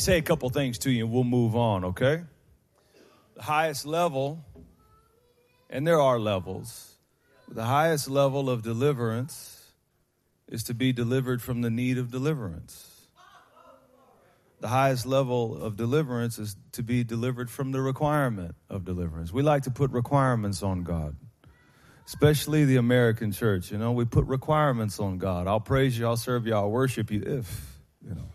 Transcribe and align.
say 0.00 0.18
a 0.18 0.22
couple 0.22 0.48
things 0.50 0.78
to 0.78 0.90
you 0.90 1.04
and 1.04 1.12
we'll 1.12 1.24
move 1.24 1.54
on, 1.54 1.84
okay? 1.84 2.22
The 3.34 3.42
highest 3.42 3.86
level, 3.86 4.44
and 5.68 5.86
there 5.86 6.00
are 6.00 6.18
levels, 6.18 6.94
the 7.48 7.64
highest 7.64 8.08
level 8.08 8.50
of 8.50 8.62
deliverance 8.62 9.72
is 10.48 10.64
to 10.64 10.74
be 10.74 10.92
delivered 10.92 11.40
from 11.40 11.62
the 11.62 11.70
need 11.70 11.98
of 11.98 12.10
deliverance. 12.10 12.86
The 14.60 14.68
highest 14.68 15.06
level 15.06 15.56
of 15.56 15.76
deliverance 15.76 16.38
is 16.38 16.56
to 16.72 16.82
be 16.82 17.02
delivered 17.02 17.50
from 17.50 17.72
the 17.72 17.80
requirement 17.80 18.54
of 18.68 18.84
deliverance. 18.84 19.32
We 19.32 19.42
like 19.42 19.62
to 19.62 19.70
put 19.70 19.90
requirements 19.90 20.62
on 20.62 20.82
God 20.82 21.16
especially 22.10 22.64
the 22.64 22.76
American 22.76 23.30
church. 23.30 23.70
You 23.70 23.78
know, 23.78 23.92
we 23.92 24.04
put 24.04 24.26
requirements 24.26 24.98
on 24.98 25.18
God. 25.18 25.46
I'll 25.46 25.60
praise 25.60 25.96
you, 25.96 26.06
I'll 26.06 26.16
serve 26.16 26.44
you, 26.44 26.54
I'll 26.54 26.70
worship 26.70 27.08
you 27.12 27.22
if, 27.24 27.78
you 28.02 28.16
know. 28.16 28.28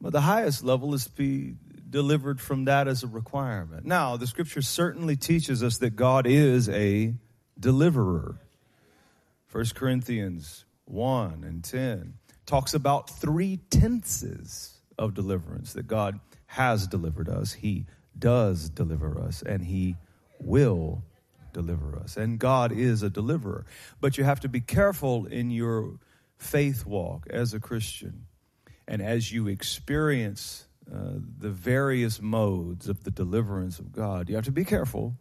But 0.00 0.12
the 0.12 0.20
highest 0.20 0.62
level 0.62 0.94
is 0.94 1.04
to 1.04 1.12
be 1.12 1.54
delivered 1.90 2.40
from 2.40 2.66
that 2.66 2.86
as 2.86 3.02
a 3.02 3.06
requirement. 3.06 3.84
Now, 3.84 4.16
the 4.16 4.26
scripture 4.26 4.62
certainly 4.62 5.16
teaches 5.16 5.62
us 5.62 5.78
that 5.78 5.96
God 5.96 6.26
is 6.26 6.68
a 6.68 7.14
deliverer. 7.58 8.36
1 9.50 9.64
Corinthians 9.74 10.64
1 10.84 11.44
and 11.44 11.64
10 11.64 12.14
talks 12.46 12.74
about 12.74 13.10
three 13.10 13.58
tenses 13.70 14.78
of 14.98 15.14
deliverance 15.14 15.72
that 15.72 15.86
God 15.86 16.20
has 16.46 16.86
delivered 16.86 17.28
us, 17.28 17.52
He 17.52 17.86
does 18.18 18.68
deliver 18.70 19.20
us, 19.20 19.42
and 19.42 19.62
He 19.62 19.96
will 20.40 21.02
deliver 21.52 21.96
us. 21.96 22.16
And 22.16 22.38
God 22.38 22.72
is 22.72 23.02
a 23.02 23.10
deliverer. 23.10 23.66
But 24.00 24.16
you 24.16 24.24
have 24.24 24.40
to 24.40 24.48
be 24.48 24.60
careful 24.60 25.26
in 25.26 25.50
your 25.50 25.98
faith 26.38 26.86
walk 26.86 27.26
as 27.30 27.52
a 27.52 27.60
Christian 27.60 28.27
and 28.88 29.02
as 29.02 29.30
you 29.30 29.46
experience 29.46 30.64
uh, 30.92 31.18
the 31.38 31.50
various 31.50 32.22
modes 32.22 32.88
of 32.88 33.04
the 33.04 33.10
deliverance 33.10 33.78
of 33.78 33.92
God. 33.92 34.30
You 34.30 34.36
have 34.36 34.46
to 34.46 34.50
be 34.50 34.64
careful 34.64 35.18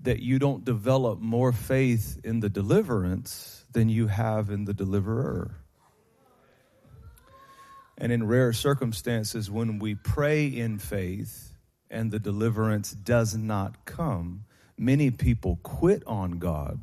that 0.00 0.20
you 0.20 0.38
don't 0.38 0.64
develop 0.64 1.20
more 1.20 1.52
faith 1.52 2.18
in 2.24 2.40
the 2.40 2.48
deliverance 2.48 3.66
than 3.72 3.90
you 3.90 4.06
have 4.06 4.48
in 4.48 4.64
the 4.64 4.72
deliverer. 4.72 5.56
And 7.98 8.10
in 8.10 8.26
rare 8.26 8.54
circumstances, 8.54 9.50
when 9.50 9.78
we 9.78 9.94
pray 9.94 10.46
in 10.46 10.78
faith 10.78 11.54
and 11.90 12.10
the 12.10 12.18
deliverance 12.18 12.92
does 12.92 13.36
not 13.36 13.84
come, 13.84 14.46
many 14.78 15.10
people 15.10 15.58
quit 15.62 16.02
on 16.06 16.38
God 16.38 16.80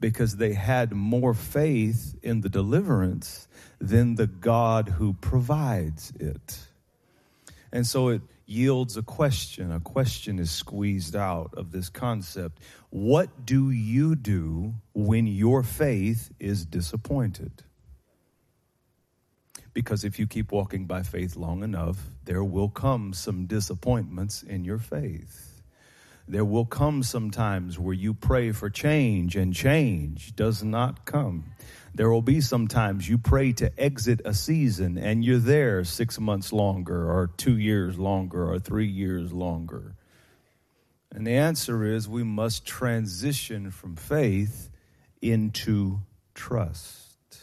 because 0.00 0.36
they 0.36 0.52
had 0.52 0.92
more 0.92 1.34
faith 1.34 2.14
in 2.22 2.40
the 2.42 2.48
deliverance 2.48 3.48
than 3.80 4.14
the 4.16 4.26
God 4.26 4.88
who 4.90 5.14
provides 5.14 6.12
it. 6.18 6.58
And 7.72 7.86
so 7.86 8.08
it 8.08 8.22
yields 8.46 8.96
a 8.96 9.02
question. 9.02 9.72
A 9.72 9.80
question 9.80 10.38
is 10.38 10.50
squeezed 10.50 11.16
out 11.16 11.54
of 11.54 11.72
this 11.72 11.88
concept. 11.88 12.60
What 12.90 13.44
do 13.44 13.70
you 13.70 14.14
do 14.14 14.74
when 14.94 15.26
your 15.26 15.62
faith 15.62 16.30
is 16.38 16.64
disappointed? 16.64 17.64
Because 19.74 20.04
if 20.04 20.18
you 20.18 20.26
keep 20.26 20.52
walking 20.52 20.86
by 20.86 21.02
faith 21.02 21.36
long 21.36 21.62
enough, 21.62 21.98
there 22.24 22.44
will 22.44 22.70
come 22.70 23.12
some 23.12 23.44
disappointments 23.46 24.42
in 24.42 24.64
your 24.64 24.78
faith. 24.78 25.55
There 26.28 26.44
will 26.44 26.64
come 26.64 27.02
sometimes 27.04 27.78
where 27.78 27.94
you 27.94 28.12
pray 28.12 28.50
for 28.50 28.68
change 28.68 29.36
and 29.36 29.54
change 29.54 30.34
does 30.34 30.64
not 30.64 31.04
come. 31.04 31.52
There 31.94 32.10
will 32.10 32.22
be 32.22 32.40
some 32.40 32.66
times 32.66 33.08
you 33.08 33.16
pray 33.16 33.52
to 33.54 33.70
exit 33.80 34.20
a 34.24 34.34
season 34.34 34.98
and 34.98 35.24
you're 35.24 35.38
there 35.38 35.84
six 35.84 36.18
months 36.18 36.52
longer 36.52 37.10
or 37.10 37.28
two 37.36 37.56
years 37.56 37.98
longer 37.98 38.50
or 38.50 38.58
three 38.58 38.88
years 38.88 39.32
longer. 39.32 39.94
And 41.12 41.26
the 41.26 41.36
answer 41.36 41.84
is 41.84 42.08
we 42.08 42.24
must 42.24 42.66
transition 42.66 43.70
from 43.70 43.96
faith 43.96 44.68
into 45.22 46.00
trust. 46.34 47.40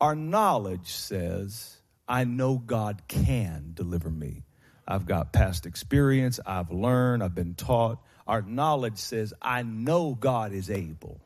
Our 0.00 0.14
knowledge 0.14 0.92
says, 0.92 1.78
I 2.06 2.24
know 2.24 2.58
God 2.58 3.02
can 3.08 3.72
deliver 3.74 4.10
me. 4.10 4.44
I've 4.86 5.06
got 5.06 5.32
past 5.32 5.66
experience. 5.66 6.38
I've 6.46 6.70
learned. 6.70 7.22
I've 7.22 7.34
been 7.34 7.54
taught. 7.54 7.98
Our 8.26 8.42
knowledge 8.42 8.98
says, 8.98 9.32
I 9.40 9.62
know 9.62 10.14
God 10.14 10.52
is 10.52 10.70
able. 10.70 11.20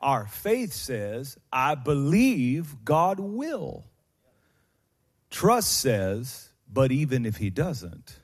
Our 0.00 0.26
faith 0.26 0.72
says, 0.72 1.36
I 1.52 1.74
believe 1.74 2.84
God 2.84 3.18
will. 3.18 3.84
Trust 5.30 5.78
says, 5.80 6.50
but 6.72 6.92
even 6.92 7.26
if 7.26 7.36
He 7.36 7.50
doesn't, 7.50 8.18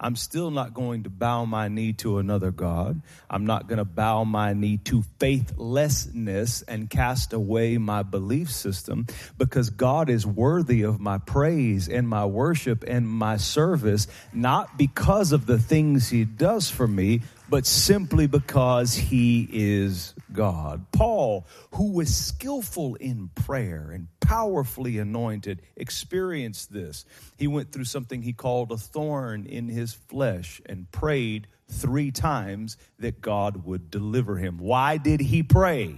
I'm 0.00 0.16
still 0.16 0.50
not 0.50 0.74
going 0.74 1.04
to 1.04 1.10
bow 1.10 1.44
my 1.44 1.68
knee 1.68 1.92
to 1.94 2.18
another 2.18 2.50
God. 2.50 3.00
I'm 3.30 3.46
not 3.46 3.68
going 3.68 3.78
to 3.78 3.84
bow 3.84 4.24
my 4.24 4.52
knee 4.52 4.78
to 4.84 5.02
faithlessness 5.18 6.62
and 6.62 6.90
cast 6.90 7.32
away 7.32 7.78
my 7.78 8.02
belief 8.02 8.50
system 8.50 9.06
because 9.38 9.70
God 9.70 10.10
is 10.10 10.26
worthy 10.26 10.82
of 10.82 11.00
my 11.00 11.18
praise 11.18 11.88
and 11.88 12.08
my 12.08 12.24
worship 12.24 12.84
and 12.86 13.08
my 13.08 13.36
service, 13.36 14.06
not 14.32 14.76
because 14.76 15.32
of 15.32 15.46
the 15.46 15.58
things 15.58 16.08
He 16.08 16.24
does 16.24 16.70
for 16.70 16.86
me, 16.86 17.22
but 17.48 17.66
simply 17.66 18.26
because 18.26 18.94
he 18.94 19.48
is 19.52 20.14
God. 20.32 20.86
Paul, 20.92 21.46
who 21.72 21.92
was 21.92 22.14
skillful 22.14 22.94
in 22.96 23.30
prayer 23.34 23.90
and 23.92 24.08
powerfully 24.20 24.98
anointed, 24.98 25.62
experienced 25.76 26.72
this. 26.72 27.04
He 27.38 27.46
went 27.46 27.72
through 27.72 27.84
something 27.84 28.22
he 28.22 28.32
called 28.32 28.72
a 28.72 28.76
thorn 28.76 29.46
in 29.46 29.68
his 29.68 29.92
flesh 29.92 30.60
and 30.66 30.90
prayed 30.90 31.46
three 31.68 32.10
times 32.10 32.76
that 32.98 33.20
God 33.20 33.64
would 33.64 33.90
deliver 33.90 34.36
him. 34.36 34.58
Why 34.58 34.96
did 34.96 35.20
he 35.20 35.42
pray? 35.42 35.96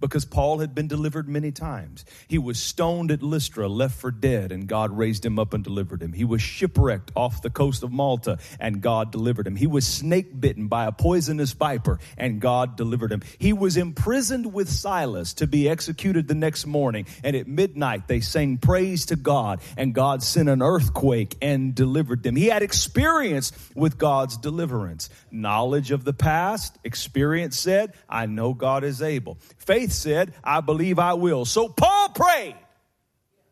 Because 0.00 0.24
Paul 0.24 0.58
had 0.58 0.74
been 0.74 0.88
delivered 0.88 1.28
many 1.28 1.52
times. 1.52 2.04
He 2.28 2.38
was 2.38 2.58
stoned 2.58 3.10
at 3.10 3.22
Lystra, 3.22 3.68
left 3.68 3.98
for 3.98 4.10
dead, 4.10 4.52
and 4.52 4.66
God 4.66 4.96
raised 4.96 5.24
him 5.24 5.38
up 5.38 5.54
and 5.54 5.64
delivered 5.64 6.02
him. 6.02 6.12
He 6.12 6.24
was 6.24 6.42
shipwrecked 6.42 7.12
off 7.14 7.42
the 7.42 7.50
coast 7.50 7.82
of 7.82 7.92
Malta, 7.92 8.38
and 8.60 8.80
God 8.80 9.12
delivered 9.12 9.46
him. 9.46 9.56
He 9.56 9.66
was 9.66 9.86
snake 9.86 10.38
bitten 10.38 10.68
by 10.68 10.86
a 10.86 10.92
poisonous 10.92 11.52
viper, 11.52 11.98
and 12.16 12.40
God 12.40 12.76
delivered 12.76 13.12
him. 13.12 13.22
He 13.38 13.52
was 13.52 13.76
imprisoned 13.76 14.52
with 14.52 14.68
Silas 14.68 15.34
to 15.34 15.46
be 15.46 15.68
executed 15.68 16.28
the 16.28 16.34
next 16.34 16.66
morning, 16.66 17.06
and 17.24 17.36
at 17.36 17.48
midnight 17.48 18.08
they 18.08 18.20
sang 18.20 18.58
praise 18.58 19.06
to 19.06 19.16
God, 19.16 19.60
and 19.76 19.94
God 19.94 20.22
sent 20.22 20.48
an 20.48 20.62
earthquake 20.62 21.36
and 21.40 21.74
delivered 21.74 22.22
them. 22.22 22.36
He 22.36 22.46
had 22.46 22.62
experience 22.62 23.52
with 23.74 23.98
God's 23.98 24.36
deliverance. 24.36 25.08
Knowledge 25.30 25.90
of 25.90 26.04
the 26.04 26.12
past, 26.12 26.78
experience 26.84 27.58
said, 27.58 27.92
I 28.08 28.26
know 28.26 28.54
God 28.54 28.84
is 28.84 29.02
able. 29.02 29.38
Faith 29.58 29.85
faith 29.86 29.92
said, 29.92 30.34
I 30.42 30.60
believe 30.60 30.98
I 30.98 31.14
will. 31.14 31.44
So 31.44 31.68
Paul 31.68 32.08
prayed 32.10 32.56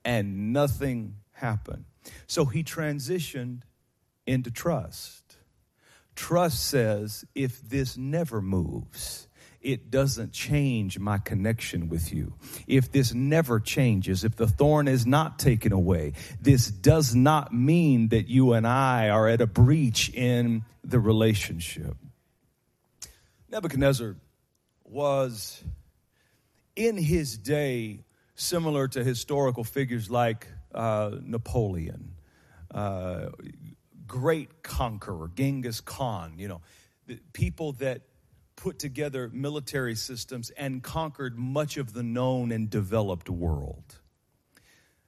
and 0.04 0.52
nothing 0.52 1.16
happened. 1.32 1.84
So 2.26 2.44
he 2.44 2.64
transitioned 2.64 3.62
into 4.26 4.50
trust. 4.50 5.36
Trust 6.16 6.64
says, 6.66 7.24
if 7.34 7.60
this 7.60 7.96
never 7.96 8.40
moves, 8.40 9.28
it 9.60 9.90
doesn't 9.90 10.32
change 10.32 10.98
my 10.98 11.18
connection 11.18 11.88
with 11.88 12.12
you. 12.12 12.34
If 12.66 12.92
this 12.92 13.14
never 13.14 13.58
changes, 13.58 14.22
if 14.22 14.36
the 14.36 14.46
thorn 14.46 14.88
is 14.88 15.06
not 15.06 15.38
taken 15.38 15.72
away, 15.72 16.12
this 16.40 16.68
does 16.70 17.14
not 17.14 17.52
mean 17.52 18.08
that 18.08 18.28
you 18.28 18.52
and 18.52 18.66
I 18.66 19.08
are 19.08 19.28
at 19.28 19.40
a 19.40 19.46
breach 19.46 20.10
in 20.10 20.64
the 20.82 21.00
relationship. 21.00 21.96
Nebuchadnezzar 23.50 24.16
was 24.84 25.64
in 26.76 26.97
his 26.97 27.38
day 27.38 28.00
similar 28.35 28.88
to 28.88 29.05
historical 29.05 29.65
figures 29.65 30.11
like 30.11 30.49
uh, 30.75 31.12
Napoleon, 31.23 32.15
uh, 32.73 33.29
great 34.06 34.62
conqueror, 34.62 35.31
Genghis 35.35 35.81
Khan, 35.81 36.35
you 36.37 36.49
know, 36.49 36.61
people 37.32 37.73
that 37.75 38.03
put 38.56 38.79
together 38.79 39.31
military 39.32 39.94
systems 39.94 40.50
and 40.50 40.82
conquered 40.82 41.38
much 41.38 41.76
of 41.76 41.93
the 41.93 42.03
known 42.03 42.53
and 42.53 42.71
developed 42.71 43.29
world. 43.29 44.00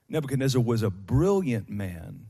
Nebuchadnezzar 0.08 0.60
was 0.60 0.82
a 0.82 0.90
brilliant 0.90 1.68
man, 1.68 2.26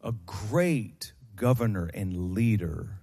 a 0.00 0.12
great 0.12 1.12
governor 1.36 1.90
and 1.92 2.32
leader. 2.32 3.00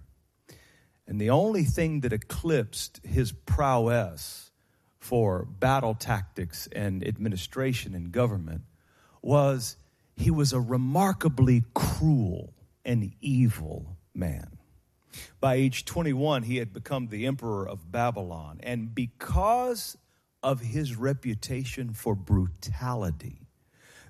And 1.08 1.20
the 1.20 1.30
only 1.30 1.64
thing 1.64 2.02
that 2.02 2.14
eclipsed 2.14 3.02
his 3.04 3.32
prowess 3.32 4.50
for 5.01 5.44
battle 5.44 5.95
tactics 5.95 6.69
and 6.71 7.06
administration 7.06 7.95
and 7.95 8.12
government 8.12 8.62
was 9.21 9.75
he 10.15 10.30
was 10.31 10.53
a 10.53 10.59
remarkably 10.59 11.63
cruel 11.74 12.53
and 12.86 13.12
evil 13.19 13.98
man. 14.13 14.57
By 15.39 15.56
age 15.56 15.86
21, 15.86 16.44
he 16.44 16.57
had 16.57 16.71
become 16.71 17.07
the 17.07 17.25
emperor 17.25 17.68
of 17.68 17.92
Babylon. 17.92 18.59
And 18.62 18.94
because 18.94 19.98
of 20.44 20.62
his 20.62 20.95
reputation 20.95 21.94
for 21.94 22.15
brutality, 22.15 23.48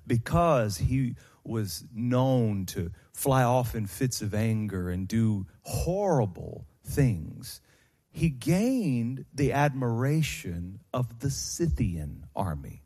because 0.06 0.76
he 0.76 1.16
was 1.42 1.84
known 1.92 2.66
to 2.66 2.92
fly 3.12 3.42
off 3.42 3.74
in 3.74 3.86
fits 3.86 4.22
of 4.22 4.34
anger 4.34 4.90
and 4.90 5.08
do 5.08 5.46
horrible 5.62 6.66
things, 6.84 7.60
he 8.12 8.28
gained 8.28 9.24
the 9.34 9.52
admiration 9.52 10.80
of 10.92 11.20
the 11.20 11.30
Scythian 11.30 12.26
army. 12.36 12.82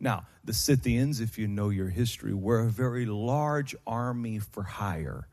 Now, 0.00 0.26
the 0.44 0.52
Scythians, 0.52 1.20
if 1.20 1.38
you 1.38 1.46
know 1.46 1.70
your 1.70 1.88
history, 1.88 2.34
were 2.34 2.60
a 2.60 2.68
very 2.68 3.06
large 3.06 3.74
army 3.86 4.40
for 4.40 4.64
hire. 4.64 5.28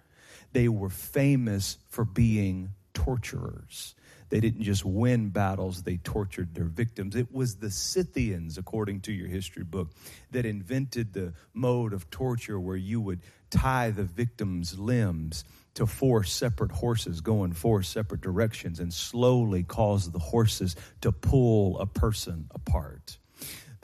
They 0.54 0.70
were 0.70 0.90
famous 0.90 1.78
for 1.90 2.06
being 2.06 2.70
torturers. 2.94 3.96
They 4.30 4.40
didn't 4.40 4.64
just 4.64 4.86
win 4.86 5.30
battles, 5.30 5.84
they 5.84 5.98
tortured 5.98 6.56
their 6.56 6.66
victims. 6.66 7.16
It 7.16 7.32
was 7.32 7.56
the 7.56 7.70
Scythians, 7.70 8.58
according 8.58 9.02
to 9.02 9.12
your 9.12 9.28
history 9.28 9.64
book, 9.64 9.90
that 10.32 10.46
invented 10.46 11.14
the 11.14 11.34
mode 11.54 11.94
of 11.94 12.10
torture 12.10 12.60
where 12.60 12.78
you 12.78 13.02
would 13.02 13.22
tie 13.50 13.92
the 13.92 14.04
victim's 14.04 14.80
limbs 14.80 15.44
to 15.76 15.86
four 15.86 16.24
separate 16.24 16.72
horses 16.72 17.22
going 17.22 17.54
four 17.54 17.84
separate 17.84 18.22
directions 18.22 18.80
and 18.80 18.94
slowly 18.94 19.64
cause 19.64 20.12
the 20.12 20.20
horses 20.20 20.76
to 21.02 21.12
pull 21.12 21.80
a 21.80 21.86
person 21.86 22.48
apart 22.54 23.18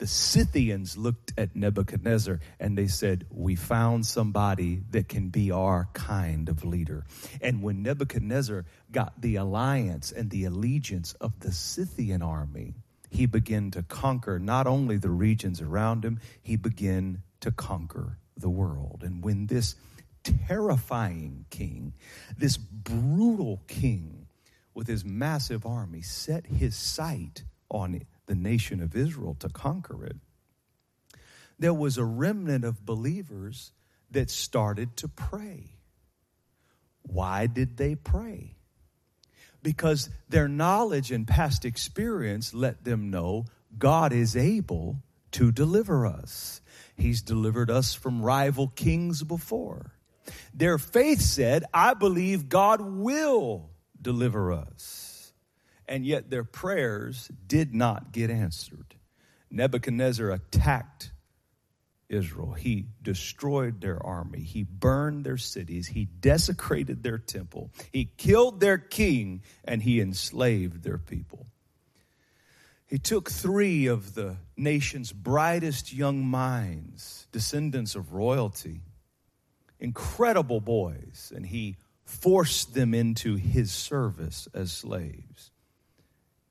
the 0.00 0.06
Scythians 0.06 0.96
looked 0.96 1.34
at 1.36 1.54
Nebuchadnezzar 1.54 2.40
and 2.58 2.76
they 2.76 2.86
said, 2.86 3.26
We 3.30 3.54
found 3.54 4.06
somebody 4.06 4.80
that 4.92 5.10
can 5.10 5.28
be 5.28 5.50
our 5.50 5.88
kind 5.92 6.48
of 6.48 6.64
leader. 6.64 7.04
And 7.42 7.62
when 7.62 7.82
Nebuchadnezzar 7.82 8.64
got 8.90 9.20
the 9.20 9.36
alliance 9.36 10.10
and 10.10 10.30
the 10.30 10.46
allegiance 10.46 11.12
of 11.20 11.38
the 11.40 11.52
Scythian 11.52 12.22
army, 12.22 12.76
he 13.10 13.26
began 13.26 13.70
to 13.72 13.82
conquer 13.82 14.38
not 14.38 14.66
only 14.66 14.96
the 14.96 15.10
regions 15.10 15.60
around 15.60 16.02
him, 16.02 16.18
he 16.42 16.56
began 16.56 17.22
to 17.40 17.50
conquer 17.50 18.16
the 18.38 18.48
world. 18.48 19.02
And 19.04 19.22
when 19.22 19.48
this 19.48 19.74
terrifying 20.46 21.44
king, 21.50 21.94
this 22.36 22.56
brutal 22.56 23.62
king 23.66 24.26
with 24.74 24.86
his 24.86 25.04
massive 25.04 25.66
army, 25.66 26.02
set 26.02 26.46
his 26.46 26.76
sight 26.76 27.44
on 27.70 28.02
the 28.26 28.34
nation 28.34 28.82
of 28.82 28.96
Israel 28.96 29.36
to 29.40 29.48
conquer 29.48 30.04
it, 30.04 30.16
there 31.58 31.74
was 31.74 31.98
a 31.98 32.04
remnant 32.04 32.64
of 32.64 32.86
believers 32.86 33.72
that 34.10 34.30
started 34.30 34.96
to 34.96 35.08
pray. 35.08 35.76
Why 37.02 37.46
did 37.46 37.76
they 37.76 37.94
pray? 37.94 38.56
Because 39.62 40.08
their 40.28 40.48
knowledge 40.48 41.12
and 41.12 41.26
past 41.26 41.64
experience 41.64 42.54
let 42.54 42.84
them 42.84 43.10
know 43.10 43.44
God 43.78 44.12
is 44.12 44.36
able 44.36 45.02
to 45.32 45.52
deliver 45.52 46.06
us. 46.06 46.60
He's 46.96 47.22
delivered 47.22 47.70
us 47.70 47.94
from 47.94 48.22
rival 48.22 48.68
kings 48.68 49.22
before. 49.22 49.92
Their 50.54 50.78
faith 50.78 51.20
said, 51.20 51.64
I 51.72 51.94
believe 51.94 52.48
God 52.48 52.80
will 52.80 53.70
deliver 54.00 54.52
us 54.52 55.10
and 55.90 56.06
yet 56.06 56.30
their 56.30 56.44
prayers 56.44 57.30
did 57.48 57.74
not 57.74 58.12
get 58.12 58.30
answered. 58.30 58.94
Nebuchadnezzar 59.50 60.30
attacked 60.30 61.10
Israel. 62.08 62.52
He 62.52 62.86
destroyed 63.02 63.80
their 63.80 64.00
army. 64.04 64.40
He 64.40 64.62
burned 64.62 65.24
their 65.24 65.36
cities. 65.36 65.88
He 65.88 66.04
desecrated 66.04 67.02
their 67.02 67.18
temple. 67.18 67.72
He 67.92 68.04
killed 68.04 68.60
their 68.60 68.78
king 68.78 69.42
and 69.64 69.82
he 69.82 70.00
enslaved 70.00 70.84
their 70.84 70.98
people. 70.98 71.48
He 72.86 72.98
took 72.98 73.28
three 73.28 73.86
of 73.86 74.14
the 74.14 74.36
nation's 74.56 75.12
brightest 75.12 75.92
young 75.92 76.24
minds, 76.24 77.26
descendants 77.32 77.96
of 77.96 78.12
royalty, 78.12 78.82
incredible 79.80 80.60
boys, 80.60 81.32
and 81.34 81.46
he 81.46 81.76
forced 82.04 82.74
them 82.74 82.92
into 82.94 83.36
his 83.36 83.72
service 83.72 84.46
as 84.52 84.70
slaves. 84.70 85.50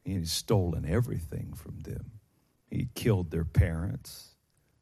He 0.04 0.14
had 0.14 0.28
stolen 0.28 0.86
everything 0.86 1.54
from 1.54 1.82
them. 1.82 2.12
He 2.70 2.80
had 2.80 2.94
killed 2.96 3.32
their 3.32 3.46
parents. 3.46 4.36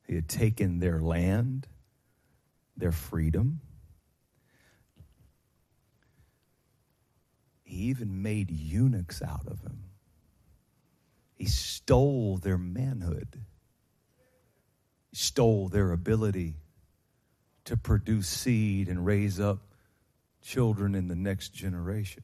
He 0.07 0.15
had 0.15 0.29
taken 0.29 0.79
their 0.79 1.01
land, 1.01 1.67
their 2.77 2.91
freedom. 2.91 3.59
He 7.63 7.75
even 7.88 8.21
made 8.21 8.49
eunuchs 8.49 9.21
out 9.21 9.47
of 9.47 9.61
them. 9.63 9.83
He 11.35 11.45
stole 11.45 12.38
their 12.38 12.57
manhood. 12.57 13.41
He 15.09 15.15
stole 15.15 15.67
their 15.67 15.91
ability 15.91 16.55
to 17.68 17.75
produce 17.75 18.30
seed 18.30 18.88
and 18.88 19.06
raise 19.06 19.42
up 19.42 19.60
children 20.42 20.96
in 20.96 21.10
the 21.10 21.16
next 21.16 21.50
generation. 21.50 22.24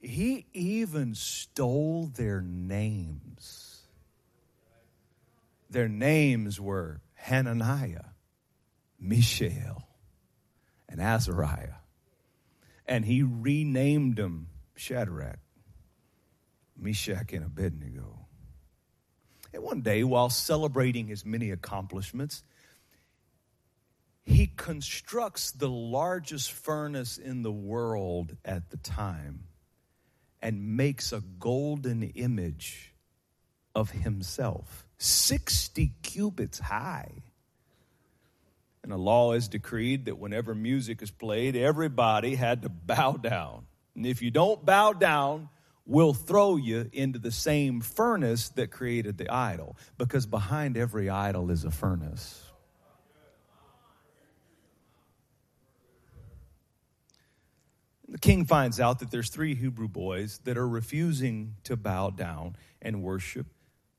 He 0.00 0.46
even 0.52 1.16
stole 1.16 2.06
their 2.14 2.40
names. 2.40 3.80
Their 5.68 5.88
names 5.88 6.60
were 6.60 7.00
Hananiah, 7.14 8.04
Mishael, 9.00 9.88
and 10.88 11.00
Azariah. 11.00 11.80
And 12.86 13.04
he 13.04 13.24
renamed 13.24 14.16
them 14.16 14.46
Shadrach, 14.76 15.40
Meshach, 16.76 17.32
and 17.32 17.44
Abednego. 17.44 18.26
And 19.52 19.64
one 19.64 19.80
day, 19.80 20.04
while 20.04 20.30
celebrating 20.30 21.08
his 21.08 21.24
many 21.26 21.50
accomplishments, 21.50 22.44
he 24.24 24.46
constructs 24.46 25.50
the 25.52 25.68
largest 25.68 26.52
furnace 26.52 27.18
in 27.18 27.42
the 27.42 27.52
world 27.52 28.36
at 28.44 28.70
the 28.70 28.76
time 28.76 29.44
and 30.40 30.76
makes 30.76 31.12
a 31.12 31.22
golden 31.38 32.02
image 32.02 32.94
of 33.74 33.90
himself, 33.90 34.86
60 34.98 35.92
cubits 36.02 36.58
high. 36.58 37.22
And 38.82 38.92
a 38.92 38.96
law 38.96 39.32
is 39.32 39.48
decreed 39.48 40.06
that 40.06 40.18
whenever 40.18 40.54
music 40.54 41.02
is 41.02 41.10
played, 41.10 41.54
everybody 41.54 42.34
had 42.34 42.62
to 42.62 42.68
bow 42.68 43.12
down. 43.12 43.66
And 43.94 44.04
if 44.06 44.22
you 44.22 44.30
don't 44.30 44.64
bow 44.64 44.92
down, 44.92 45.48
we'll 45.86 46.14
throw 46.14 46.56
you 46.56 46.90
into 46.92 47.18
the 47.18 47.30
same 47.30 47.80
furnace 47.80 48.48
that 48.50 48.70
created 48.72 49.18
the 49.18 49.32
idol. 49.32 49.76
Because 49.98 50.26
behind 50.26 50.76
every 50.76 51.08
idol 51.08 51.50
is 51.50 51.64
a 51.64 51.70
furnace. 51.70 52.51
King 58.22 58.46
finds 58.46 58.80
out 58.80 59.00
that 59.00 59.10
there's 59.10 59.28
three 59.28 59.54
Hebrew 59.54 59.88
boys 59.88 60.38
that 60.44 60.56
are 60.56 60.68
refusing 60.68 61.56
to 61.64 61.76
bow 61.76 62.10
down 62.10 62.56
and 62.80 63.02
worship 63.02 63.48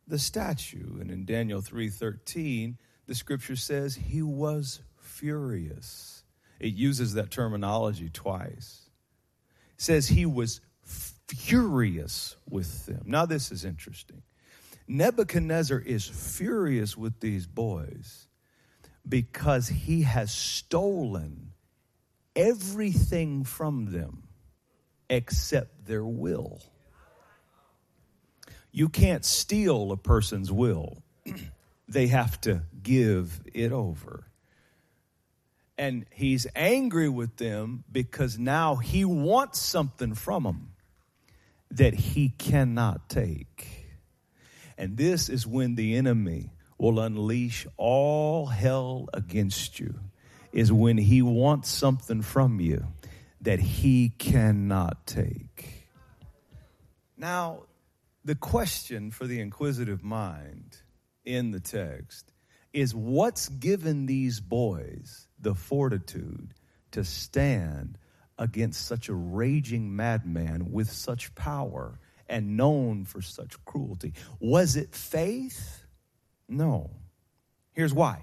the 0.07 0.17
statue. 0.17 0.99
And 0.99 1.11
in 1.11 1.25
Daniel 1.25 1.61
3:13, 1.61 2.77
the 3.05 3.13
scripture 3.13 3.55
says 3.55 3.95
he 3.95 4.21
was 4.21 4.81
furious. 4.95 6.23
It 6.59 6.73
uses 6.73 7.13
that 7.13 7.29
terminology 7.29 8.09
twice. 8.09 8.89
It 9.75 9.81
says 9.81 10.07
he 10.07 10.25
was 10.25 10.61
furious 11.27 12.37
with 12.49 12.85
them. 12.85 13.03
Now 13.05 13.25
this 13.25 13.51
is 13.51 13.65
interesting. 13.65 14.23
Nebuchadnezzar 14.87 15.79
is 15.79 16.07
furious 16.07 16.97
with 16.97 17.19
these 17.19 17.45
boys 17.47 18.27
because 19.07 19.67
he 19.67 20.03
has 20.03 20.31
stolen 20.31 21.52
everything 22.35 23.43
from 23.43 23.91
them 23.91 24.23
except 25.09 25.85
their 25.85 26.05
will. 26.05 26.61
You 28.71 28.89
can't 28.89 29.23
steal 29.23 29.91
a 29.91 29.97
person's 29.97 30.51
will, 30.51 31.03
they 31.87 32.07
have 32.07 32.41
to 32.41 32.63
give 32.81 33.41
it 33.53 33.71
over. 33.71 34.25
And 35.77 36.05
he's 36.11 36.47
angry 36.55 37.09
with 37.09 37.37
them 37.37 37.83
because 37.91 38.37
now 38.37 38.75
he 38.75 39.05
wants 39.05 39.59
something 39.59 40.13
from 40.13 40.43
them 40.43 40.73
that 41.71 41.93
he 41.93 42.29
cannot 42.29 43.09
take. 43.09 43.87
And 44.77 44.97
this 44.97 45.29
is 45.29 45.45
when 45.47 45.75
the 45.75 45.95
enemy 45.95 46.51
will 46.77 46.99
unleash 46.99 47.65
all 47.77 48.47
hell 48.47 49.07
against 49.13 49.79
you 49.79 49.99
is 50.53 50.71
when 50.71 50.97
he 50.97 51.21
wants 51.21 51.69
something 51.69 52.21
from 52.21 52.61
you 52.61 52.85
that 53.41 53.59
he 53.59 54.09
cannot 54.09 55.05
take. 55.05 55.89
Now, 57.17 57.63
the 58.23 58.35
question 58.35 59.11
for 59.11 59.27
the 59.27 59.41
inquisitive 59.41 60.03
mind 60.03 60.77
in 61.25 61.51
the 61.51 61.59
text 61.59 62.31
is 62.71 62.95
what's 62.95 63.49
given 63.49 64.05
these 64.05 64.39
boys 64.39 65.27
the 65.39 65.55
fortitude 65.55 66.53
to 66.91 67.03
stand 67.03 67.97
against 68.37 68.85
such 68.85 69.09
a 69.09 69.13
raging 69.13 69.95
madman 69.95 70.71
with 70.71 70.89
such 70.89 71.35
power 71.35 71.99
and 72.27 72.55
known 72.55 73.05
for 73.05 73.21
such 73.21 73.63
cruelty? 73.65 74.13
Was 74.39 74.75
it 74.75 74.95
faith? 74.95 75.85
No. 76.47 76.91
Here's 77.73 77.93
why 77.93 78.21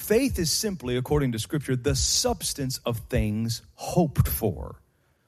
Faith 0.00 0.38
is 0.38 0.50
simply, 0.50 0.96
according 0.96 1.30
to 1.30 1.38
Scripture, 1.38 1.76
the 1.76 1.94
substance 1.94 2.80
of 2.86 2.98
things 3.10 3.62
hoped 3.74 4.26
for. 4.26 4.80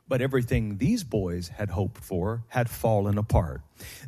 But 0.09 0.23
everything 0.23 0.79
these 0.79 1.05
boys 1.05 1.49
had 1.49 1.69
hoped 1.69 2.03
for 2.03 2.43
had 2.49 2.69
fallen 2.69 3.19
apart. 3.19 3.61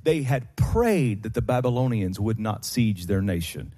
They 0.02 0.22
had 0.22 0.56
prayed 0.56 1.22
that 1.22 1.34
the 1.34 1.42
Babylonians 1.42 2.18
would 2.18 2.40
not 2.40 2.64
siege 2.64 3.06
their 3.06 3.22
nation 3.22 3.74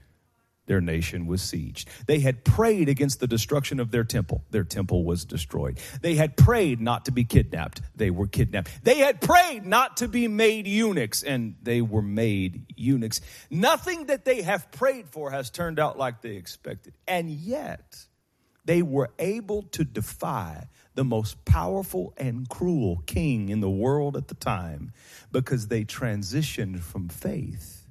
their 0.66 0.80
nation 0.80 1.26
was 1.26 1.40
sieged. 1.40 1.87
They 2.06 2.20
had 2.20 2.44
prayed 2.44 2.88
against 2.88 3.20
the 3.20 3.26
destruction 3.26 3.80
of 3.80 3.90
their 3.90 4.04
temple. 4.04 4.44
Their 4.50 4.64
temple 4.64 5.04
was 5.04 5.25
destroyed. 5.25 5.78
They 6.02 6.16
had 6.16 6.37
prayed 6.37 6.80
not 6.80 7.04
to 7.06 7.12
be 7.12 7.25
kidnapped. 7.25 7.80
They 7.94 8.11
were 8.11 8.26
kidnapped. 8.26 8.70
They 8.82 8.99
had 8.99 9.20
prayed 9.20 9.64
not 9.64 9.99
to 9.99 10.08
be 10.08 10.28
made 10.28 10.66
eunuchs, 10.66 11.23
and 11.23 11.56
they 11.62 11.80
were 11.80 12.02
made 12.02 12.73
eunuchs. 12.76 13.20
Nothing 13.50 14.06
that 14.06 14.25
they 14.25 14.42
have 14.42 14.70
prayed 14.73 15.08
for 15.08 15.30
has 15.30 15.50
turned 15.50 15.78
out 15.78 15.99
like 15.99 16.20
they 16.20 16.37
expected. 16.37 16.94
And 17.06 17.30
yet, 17.30 18.06
they 18.64 18.82
were 18.82 19.11
able 19.18 19.62
to 19.62 19.85
defy 19.85 20.66
the 20.96 21.04
most 21.04 21.44
powerful 21.44 22.12
and 22.16 22.49
cruel 22.49 23.02
king 23.06 23.49
in 23.50 23.61
the 23.61 23.70
world 23.70 24.16
at 24.16 24.28
the 24.28 24.35
time 24.35 24.92
because 25.30 25.68
they 25.68 25.85
transitioned 25.85 26.80
from 26.80 27.08
faith 27.08 27.87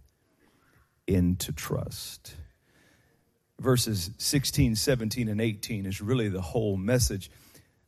into 1.08 1.53
trust 1.53 2.36
verses 3.59 4.12
16, 4.17 4.75
17, 4.75 5.29
and 5.29 5.41
18 5.41 5.85
is 5.85 6.01
really 6.01 6.29
the 6.29 6.41
whole 6.41 6.77
message. 6.77 7.31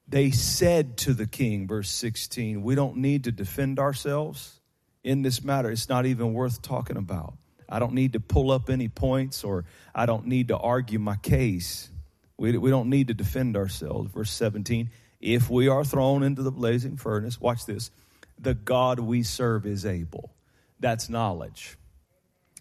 They 0.07 0.31
said 0.31 0.97
to 0.99 1.13
the 1.13 1.27
king, 1.27 1.67
verse 1.67 1.89
16, 1.89 2.61
We 2.61 2.75
don't 2.75 2.97
need 2.97 3.25
to 3.25 3.31
defend 3.31 3.79
ourselves 3.79 4.59
in 5.03 5.21
this 5.21 5.43
matter. 5.43 5.69
It's 5.69 5.89
not 5.89 6.05
even 6.05 6.33
worth 6.33 6.61
talking 6.61 6.97
about. 6.97 7.33
I 7.69 7.79
don't 7.79 7.93
need 7.93 8.13
to 8.13 8.19
pull 8.21 8.51
up 8.51 8.69
any 8.69 8.87
points 8.87 9.43
or 9.43 9.65
I 9.93 10.05
don't 10.05 10.27
need 10.27 10.47
to 10.49 10.57
argue 10.57 10.99
my 10.99 11.17
case. 11.17 11.89
We, 12.37 12.57
we 12.57 12.69
don't 12.69 12.89
need 12.89 13.07
to 13.07 13.13
defend 13.13 13.57
ourselves. 13.57 14.11
Verse 14.11 14.31
17, 14.31 14.89
if 15.19 15.49
we 15.49 15.67
are 15.67 15.83
thrown 15.83 16.23
into 16.23 16.43
the 16.43 16.51
blazing 16.51 16.95
furnace, 16.95 17.41
watch 17.41 17.65
this, 17.65 17.91
the 18.39 18.53
God 18.53 18.99
we 18.99 19.23
serve 19.23 19.65
is 19.65 19.85
able. 19.85 20.33
That's 20.79 21.09
knowledge. 21.09 21.77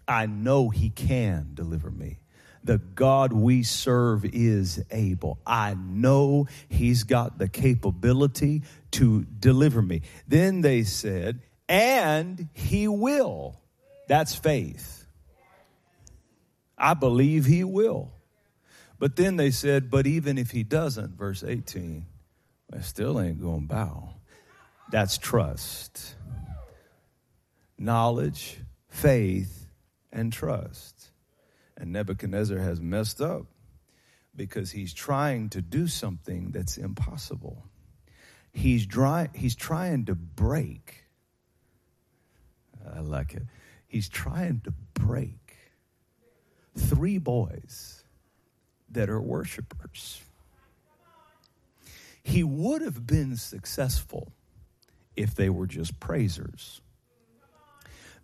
I 0.09 0.27
know 0.27 0.71
he 0.71 0.91
can 0.91 1.51
deliver 1.55 1.91
me 1.91 2.19
the 2.67 2.79
God 2.79 3.33
we 3.33 3.63
serve 3.63 4.25
is 4.25 4.85
able. 4.91 5.39
I 5.47 5.75
know 5.75 6.49
he's 6.69 7.05
got 7.05 7.39
the 7.39 7.49
capability 7.49 8.63
to 8.93 9.25
deliver 9.25 9.81
me. 9.81 10.03
Then 10.27 10.61
they 10.61 10.83
said, 10.83 11.43
and 11.69 12.49
he 12.53 12.89
will. 12.89 13.61
That's 14.09 14.35
faith. 14.35 15.07
I 16.79 16.95
believe 16.95 17.47
he 17.47 17.65
will. 17.65 18.13
But 18.99 19.17
then 19.17 19.37
they 19.37 19.51
said, 19.51 19.91
but 19.91 20.07
even 20.07 20.39
if 20.39 20.51
he 20.51 20.63
doesn't, 20.63 21.17
verse 21.17 21.45
18, 21.47 22.07
I 22.75 22.81
still 22.81 23.21
ain't 23.21 23.41
going 23.41 23.63
to 23.63 23.75
bow. 23.75 24.15
That's 24.91 25.19
trust. 25.19 26.15
Knowledge, 27.79 28.59
faith, 28.89 29.67
and 30.13 30.33
trust. 30.33 30.96
And 31.77 31.93
Nebuchadnezzar 31.93 32.59
has 32.59 32.81
messed 32.81 33.21
up 33.21 33.47
because 34.35 34.71
he's 34.71 34.95
trying 34.95 35.49
to 35.51 35.63
do 35.63 35.87
something 35.87 36.51
that's 36.51 36.77
impossible. 36.77 37.65
He's, 38.53 38.87
dry, 38.87 39.29
he's 39.35 39.55
trying 39.55 40.07
to 40.07 40.15
break. 40.15 41.05
I 42.95 43.01
like 43.01 43.35
it. 43.35 43.43
He's 43.87 44.09
trying 44.09 44.61
to 44.65 44.73
break 44.95 45.57
three 46.77 47.19
boys 47.19 48.05
that 48.91 49.11
are 49.11 49.21
worshipers. 49.21 50.21
He 52.23 52.43
would 52.43 52.83
have 52.83 53.07
been 53.07 53.37
successful 53.37 54.33
if 55.15 55.35
they 55.35 55.49
were 55.49 55.67
just 55.67 56.01
praisers 56.01 56.81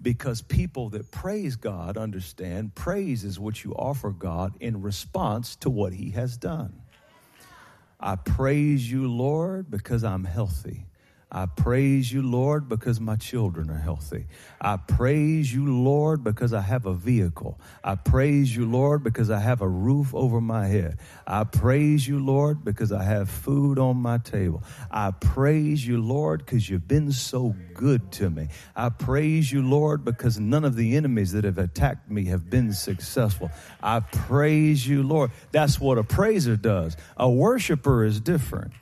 because 0.02 0.42
people 0.42 0.90
that 0.90 1.11
praise 1.11 1.56
God 1.56 1.97
understand 1.97 2.75
praise 2.75 3.25
is 3.25 3.38
what 3.38 3.64
you 3.64 3.73
offer 3.75 4.11
God 4.11 4.54
in 4.61 4.82
response 4.82 5.56
to 5.56 5.71
what 5.71 5.92
He 5.92 6.11
has 6.11 6.37
done. 6.37 6.82
I 8.00 8.16
praise 8.16 8.90
you, 8.90 9.09
Lord, 9.09 9.71
because 9.71 10.02
I'm 10.02 10.25
healthy. 10.25 10.87
I 11.34 11.46
praise 11.46 12.12
you, 12.12 12.20
Lord, 12.20 12.68
because 12.68 13.00
my 13.00 13.16
children 13.16 13.70
are 13.70 13.78
healthy. 13.78 14.26
I 14.60 14.76
praise 14.76 15.52
you, 15.52 15.82
Lord, 15.82 16.22
because 16.22 16.52
I 16.52 16.60
have 16.60 16.84
a 16.84 16.92
vehicle. 16.92 17.58
I 17.82 17.94
praise 17.94 18.54
you, 18.54 18.66
Lord, 18.66 19.02
because 19.02 19.30
I 19.30 19.38
have 19.38 19.62
a 19.62 19.68
roof 19.68 20.14
over 20.14 20.42
my 20.42 20.66
head. 20.66 20.98
I 21.26 21.44
praise 21.44 22.06
you, 22.06 22.22
Lord, 22.22 22.66
because 22.66 22.92
I 22.92 23.02
have 23.04 23.30
food 23.30 23.78
on 23.78 23.96
my 23.96 24.18
table. 24.18 24.62
I 24.90 25.12
praise 25.12 25.86
you, 25.86 26.02
Lord, 26.02 26.44
because 26.44 26.68
you've 26.68 26.86
been 26.86 27.10
so 27.12 27.56
good 27.72 28.12
to 28.12 28.28
me. 28.28 28.48
I 28.76 28.90
praise 28.90 29.50
you, 29.50 29.66
Lord, 29.66 30.04
because 30.04 30.38
none 30.38 30.66
of 30.66 30.76
the 30.76 30.96
enemies 30.96 31.32
that 31.32 31.44
have 31.44 31.56
attacked 31.56 32.10
me 32.10 32.26
have 32.26 32.50
been 32.50 32.74
successful. 32.74 33.50
I 33.82 34.00
praise 34.00 34.86
you, 34.86 35.02
Lord. 35.02 35.30
That's 35.50 35.80
what 35.80 35.96
a 35.96 36.04
praiser 36.04 36.56
does. 36.56 36.94
A 37.16 37.30
worshiper 37.30 38.04
is 38.04 38.20
different. 38.20 38.74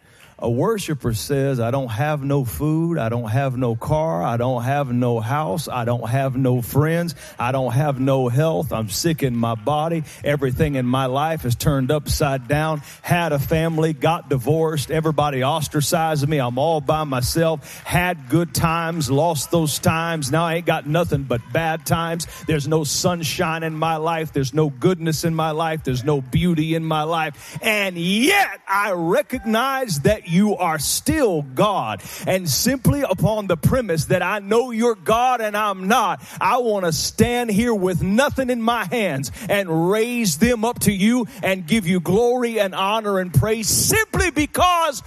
A 0.43 0.49
worshiper 0.49 1.13
says, 1.13 1.61
I 1.61 1.71
don't 1.71 1.91
have 1.91 2.23
no 2.23 2.47
food. 2.47 2.97
I 2.97 3.11
don't 3.11 3.29
have 3.29 3.59
no 3.59 3.77
car. 3.77 4.23
I 4.23 4.39
don't 4.39 4.63
have 4.63 4.91
no 4.91 5.21
house. 5.21 5.69
I 5.69 5.85
don't 5.85 6.09
have 6.09 6.35
no 6.35 6.63
friends. 6.63 7.15
I 7.39 7.53
don't 7.53 7.73
have 7.73 8.01
no 8.01 8.29
health. 8.29 8.73
I'm 8.73 8.89
sick 8.89 9.23
in 9.23 9.37
my 9.37 9.55
body. 9.55 10.05
Everything 10.25 10.77
in 10.77 10.87
my 10.87 11.07
life 11.07 11.45
is 11.45 11.57
turned 11.57 11.91
upside 11.91 12.49
down. 12.49 12.81
Had 13.03 13.33
a 13.33 13.39
family, 13.39 13.93
got 13.93 14.31
divorced. 14.31 14.91
Everybody 14.91 15.45
ostracized 15.45 16.27
me. 16.27 16.39
I'm 16.39 16.59
all 16.59 16.81
by 16.81 17.05
myself. 17.05 17.83
Had 17.85 18.31
good 18.31 18.55
times, 18.55 19.11
lost 19.11 19.51
those 19.51 19.79
times. 19.79 20.31
Now 20.33 20.45
I 20.45 20.55
ain't 20.55 20.67
got 20.67 20.87
nothing 20.87 21.25
but 21.25 21.43
bad 21.53 21.85
times. 21.85 22.27
There's 22.47 22.67
no 22.67 22.85
sunshine 22.85 23.63
in 23.63 23.75
my 23.75 23.97
life. 23.97 24.33
There's 24.33 24.55
no 24.55 24.71
goodness 24.71 25.25
in 25.25 25.35
my 25.35 25.51
life. 25.51 25.85
There's 25.85 26.05
no 26.05 26.23
beauty 26.23 26.75
in 26.75 26.85
my 26.85 27.03
life. 27.03 27.59
And 27.61 27.99
yet 27.99 28.61
I 28.67 28.93
recognize 28.93 30.01
that 30.01 30.30
you 30.31 30.57
are 30.57 30.79
still 30.79 31.43
God. 31.43 32.03
And 32.27 32.49
simply 32.49 33.03
upon 33.03 33.47
the 33.47 33.57
premise 33.57 34.07
that 34.07 34.23
I 34.23 34.39
know 34.39 34.71
you're 34.71 34.95
God 34.95 35.41
and 35.41 35.57
I'm 35.57 35.89
not, 35.89 36.23
I 36.41 36.59
want 36.59 36.87
to 36.87 36.93
stand 36.93 37.51
here 37.51 37.75
with 37.75 38.03
nothing 38.03 38.51
in 38.51 38.63
my 38.63 38.85
hands 38.85 39.33
and 39.49 39.91
raise 39.91 40.39
them 40.39 40.65
up 40.65 40.81
to 40.81 40.93
you 40.93 41.27
and 41.43 41.67
give 41.67 41.87
you 41.87 42.01
glory 42.01 42.61
and 42.61 42.75
honor 42.75 43.19
and 43.19 43.33
praise 43.33 43.69
simply 43.69 44.31
because 44.31 45.03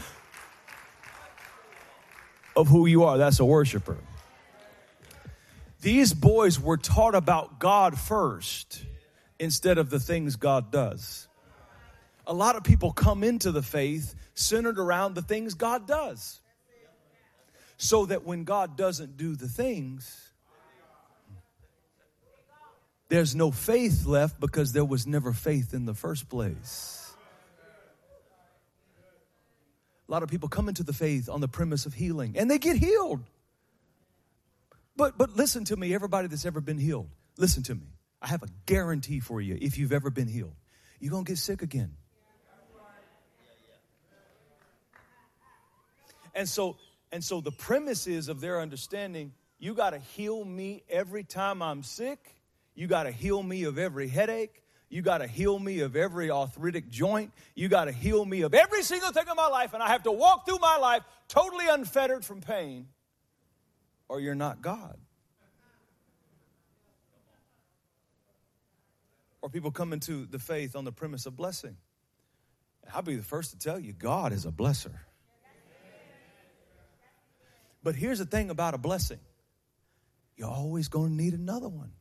of 2.55 2.67
who 2.67 2.85
you 2.85 3.03
are. 3.03 3.17
That's 3.17 3.39
a 3.39 3.45
worshiper. 3.45 3.97
These 5.81 6.13
boys 6.13 6.59
were 6.59 6.77
taught 6.77 7.13
about 7.13 7.59
God 7.59 7.99
first 7.99 8.83
instead 9.37 9.77
of 9.77 9.89
the 9.89 9.99
things 9.99 10.37
God 10.37 10.71
does. 10.71 11.27
A 12.25 12.33
lot 12.33 12.55
of 12.55 12.63
people 12.63 12.93
come 12.93 13.23
into 13.23 13.51
the 13.51 13.61
faith 13.61 14.15
centered 14.33 14.79
around 14.79 15.15
the 15.15 15.21
things 15.21 15.53
God 15.53 15.87
does. 15.87 16.39
So 17.77 18.05
that 18.05 18.23
when 18.23 18.43
God 18.43 18.77
doesn't 18.77 19.17
do 19.17 19.35
the 19.35 19.47
things, 19.47 20.31
there's 23.09 23.35
no 23.35 23.51
faith 23.51 24.05
left 24.05 24.39
because 24.39 24.71
there 24.71 24.85
was 24.85 25.05
never 25.05 25.33
faith 25.33 25.73
in 25.73 25.85
the 25.85 25.93
first 25.93 26.29
place. 26.29 27.13
A 30.07 30.11
lot 30.11 30.23
of 30.23 30.29
people 30.29 30.49
come 30.49 30.69
into 30.69 30.83
the 30.83 30.93
faith 30.93 31.29
on 31.29 31.41
the 31.41 31.47
premise 31.47 31.85
of 31.85 31.93
healing 31.93 32.35
and 32.37 32.49
they 32.49 32.57
get 32.57 32.77
healed. 32.77 33.21
But 34.95 35.17
but 35.17 35.35
listen 35.35 35.65
to 35.65 35.75
me, 35.75 35.93
everybody 35.93 36.27
that's 36.27 36.45
ever 36.45 36.61
been 36.61 36.77
healed. 36.77 37.09
Listen 37.37 37.63
to 37.63 37.75
me. 37.75 37.87
I 38.21 38.27
have 38.27 38.43
a 38.43 38.47
guarantee 38.65 39.19
for 39.19 39.41
you 39.41 39.57
if 39.59 39.77
you've 39.77 39.91
ever 39.91 40.09
been 40.09 40.27
healed. 40.27 40.55
You're 40.99 41.11
going 41.11 41.25
to 41.25 41.31
get 41.31 41.37
sick 41.37 41.61
again. 41.61 41.97
And 46.33 46.47
so, 46.47 46.77
and 47.11 47.23
so 47.23 47.41
the 47.41 47.51
premise 47.51 48.07
is 48.07 48.27
of 48.27 48.41
their 48.41 48.59
understanding, 48.59 49.33
you 49.59 49.73
got 49.73 49.91
to 49.91 49.99
heal 49.99 50.43
me 50.43 50.83
every 50.89 51.23
time 51.23 51.61
I'm 51.61 51.83
sick. 51.83 52.19
You 52.75 52.87
got 52.87 53.03
to 53.03 53.11
heal 53.11 53.41
me 53.41 53.63
of 53.63 53.77
every 53.77 54.07
headache. 54.07 54.61
You 54.89 55.01
got 55.01 55.19
to 55.19 55.27
heal 55.27 55.57
me 55.57 55.79
of 55.79 55.95
every 55.95 56.29
arthritic 56.29 56.89
joint. 56.89 57.31
You 57.55 57.67
got 57.67 57.85
to 57.85 57.91
heal 57.91 58.23
me 58.25 58.41
of 58.41 58.53
every 58.53 58.83
single 58.83 59.11
thing 59.11 59.25
in 59.29 59.35
my 59.35 59.47
life. 59.47 59.73
And 59.73 59.81
I 59.81 59.89
have 59.89 60.03
to 60.03 60.11
walk 60.11 60.45
through 60.45 60.59
my 60.59 60.77
life 60.77 61.03
totally 61.27 61.67
unfettered 61.67 62.23
from 62.23 62.41
pain, 62.41 62.87
or 64.07 64.19
you're 64.19 64.35
not 64.35 64.61
God. 64.61 64.97
Or 69.41 69.49
people 69.49 69.71
come 69.71 69.93
into 69.93 70.25
the 70.25 70.39
faith 70.39 70.75
on 70.75 70.85
the 70.85 70.91
premise 70.91 71.25
of 71.25 71.35
blessing. 71.35 71.75
I'll 72.93 73.01
be 73.01 73.15
the 73.15 73.23
first 73.23 73.51
to 73.51 73.57
tell 73.57 73.79
you 73.79 73.93
God 73.93 74.31
is 74.31 74.45
a 74.45 74.51
blesser. 74.51 74.99
But 77.83 77.95
here's 77.95 78.19
the 78.19 78.25
thing 78.25 78.49
about 78.49 78.73
a 78.73 78.77
blessing 78.77 79.19
you're 80.35 80.49
always 80.49 80.87
going 80.87 81.09
to 81.09 81.23
need 81.23 81.33
another 81.33 81.69
one. 81.69 81.91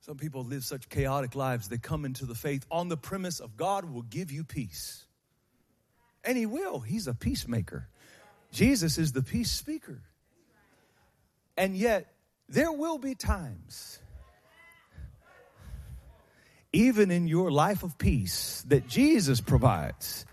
Some 0.00 0.18
people 0.18 0.44
live 0.44 0.64
such 0.64 0.88
chaotic 0.88 1.34
lives, 1.34 1.68
they 1.68 1.78
come 1.78 2.04
into 2.04 2.26
the 2.26 2.34
faith 2.34 2.64
on 2.70 2.88
the 2.88 2.96
premise 2.96 3.40
of 3.40 3.56
God 3.56 3.92
will 3.92 4.02
give 4.02 4.30
you 4.30 4.44
peace. 4.44 5.04
And 6.22 6.38
He 6.38 6.46
will, 6.46 6.78
He's 6.78 7.08
a 7.08 7.14
peacemaker. 7.14 7.88
Jesus 8.52 8.98
is 8.98 9.12
the 9.12 9.22
peace 9.22 9.50
speaker. 9.50 10.02
And 11.56 11.76
yet, 11.76 12.12
there 12.48 12.70
will 12.70 12.98
be 12.98 13.16
times 13.16 13.98
even 16.76 17.10
in 17.10 17.26
your 17.26 17.50
life 17.50 17.82
of 17.82 17.96
peace 17.96 18.62
that 18.68 18.86
Jesus 18.86 19.40
provides, 19.40 20.26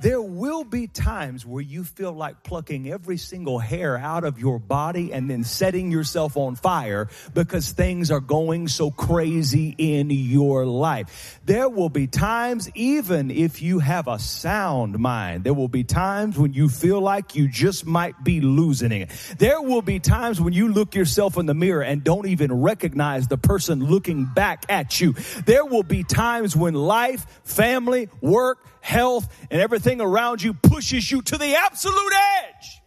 there 0.00 0.20
will 0.22 0.64
be 0.64 0.86
times 0.86 1.44
where 1.44 1.62
you 1.62 1.84
feel 1.84 2.12
like 2.12 2.42
plucking 2.42 2.90
every 2.90 3.16
single 3.16 3.58
hair 3.58 3.96
out 3.96 4.24
of 4.24 4.38
your 4.38 4.58
body 4.58 5.12
and 5.12 5.28
then 5.28 5.44
setting 5.44 5.90
yourself 5.90 6.36
on 6.36 6.54
fire 6.56 7.08
because 7.34 7.72
things 7.72 8.10
are 8.10 8.20
going 8.20 8.68
so 8.68 8.90
crazy 8.90 9.74
in 9.76 10.10
your 10.10 10.66
life. 10.66 11.40
There 11.44 11.68
will 11.68 11.88
be 11.88 12.06
times, 12.06 12.70
even 12.74 13.30
if 13.30 13.62
you 13.62 13.80
have 13.80 14.08
a 14.08 14.18
sound 14.18 14.98
mind, 14.98 15.44
there 15.44 15.54
will 15.54 15.68
be 15.68 15.84
times 15.84 16.38
when 16.38 16.52
you 16.52 16.68
feel 16.68 17.00
like 17.00 17.34
you 17.34 17.48
just 17.48 17.86
might 17.86 18.22
be 18.22 18.40
losing 18.40 18.92
it. 18.92 19.10
There 19.38 19.60
will 19.60 19.82
be 19.82 19.98
times 19.98 20.40
when 20.40 20.52
you 20.52 20.68
look 20.68 20.94
yourself 20.94 21.36
in 21.36 21.46
the 21.46 21.54
mirror 21.54 21.82
and 21.82 22.04
don't 22.04 22.26
even 22.26 22.52
recognize 22.52 23.28
the 23.28 23.38
person 23.38 23.84
looking 23.84 24.24
back 24.24 24.64
at 24.68 25.00
you. 25.00 25.14
There 25.46 25.64
will 25.64 25.82
be 25.82 26.04
times 26.04 26.54
when 26.54 26.74
life, 26.74 27.26
family, 27.44 28.08
work, 28.20 28.64
health, 28.80 29.28
and 29.50 29.60
everything 29.88 30.06
around 30.06 30.42
you 30.42 30.52
pushes 30.52 31.10
you 31.10 31.22
to 31.22 31.38
the 31.38 31.56
absolute 31.56 32.12
edge. 32.44 32.82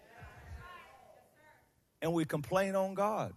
And 2.01 2.13
we 2.13 2.25
complain 2.25 2.75
on 2.75 2.93
God. 2.93 3.33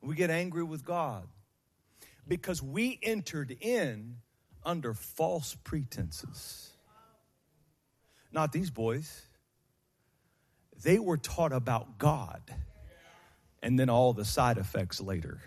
We 0.00 0.16
get 0.16 0.30
angry 0.30 0.64
with 0.64 0.84
God 0.84 1.26
because 2.26 2.60
we 2.62 2.98
entered 3.02 3.56
in 3.60 4.16
under 4.64 4.92
false 4.92 5.56
pretenses. 5.62 6.72
Not 8.32 8.52
these 8.52 8.70
boys. 8.70 9.22
They 10.82 10.98
were 10.98 11.16
taught 11.16 11.52
about 11.52 11.98
God 11.98 12.42
and 13.62 13.78
then 13.78 13.88
all 13.88 14.12
the 14.12 14.24
side 14.24 14.58
effects 14.58 15.00
later. 15.00 15.40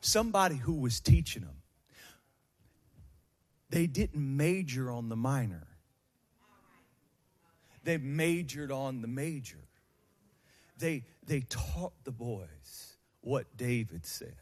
Somebody 0.00 0.56
who 0.56 0.74
was 0.74 1.00
teaching 1.00 1.42
them 1.42 1.61
they 3.72 3.86
didn't 3.86 4.36
major 4.36 4.90
on 4.90 5.08
the 5.08 5.16
minor, 5.16 5.66
they 7.82 7.96
majored 7.96 8.70
on 8.70 9.02
the 9.02 9.08
major. 9.08 9.58
They, 10.78 11.04
they 11.26 11.40
taught 11.40 11.92
the 12.04 12.10
boys 12.10 12.96
what 13.20 13.56
David 13.56 14.04
said 14.04 14.34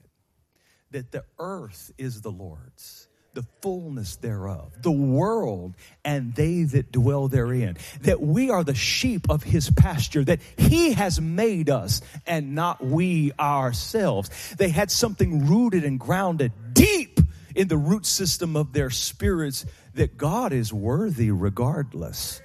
that 0.91 1.13
the 1.13 1.25
earth 1.39 1.93
is 1.99 2.23
the 2.23 2.31
Lord's 2.31 3.09
the 3.35 3.45
fullness 3.63 4.17
thereof, 4.17 4.73
the 4.83 4.91
world 4.91 5.75
and 6.05 6.35
they 6.35 6.65
that 6.65 6.91
dwell 6.91 7.29
therein, 7.29 7.77
that 8.03 8.21
we 8.21 8.51
are 8.51 8.65
the 8.65 8.75
sheep 8.75 9.31
of 9.31 9.43
his 9.43 9.71
pasture, 9.71 10.25
that 10.25 10.41
he 10.57 10.93
has 10.93 11.21
made 11.21 11.71
us 11.71 12.03
and 12.27 12.55
not 12.55 12.85
we 12.85 13.33
ourselves. 13.39 14.31
They 14.59 14.71
had 14.71 14.91
something 14.91 15.47
rooted 15.47 15.85
and 15.85 15.99
grounded 15.99 16.53
deep 16.73 17.10
in 17.55 17.69
the 17.69 17.77
root 17.77 18.07
system 18.07 18.57
of 18.57 18.73
their 18.73 18.91
spirits 18.91 19.67
that 19.95 20.17
God 20.17 20.53
is 20.53 20.73
worthy 20.73 21.31
regardless 21.31 22.41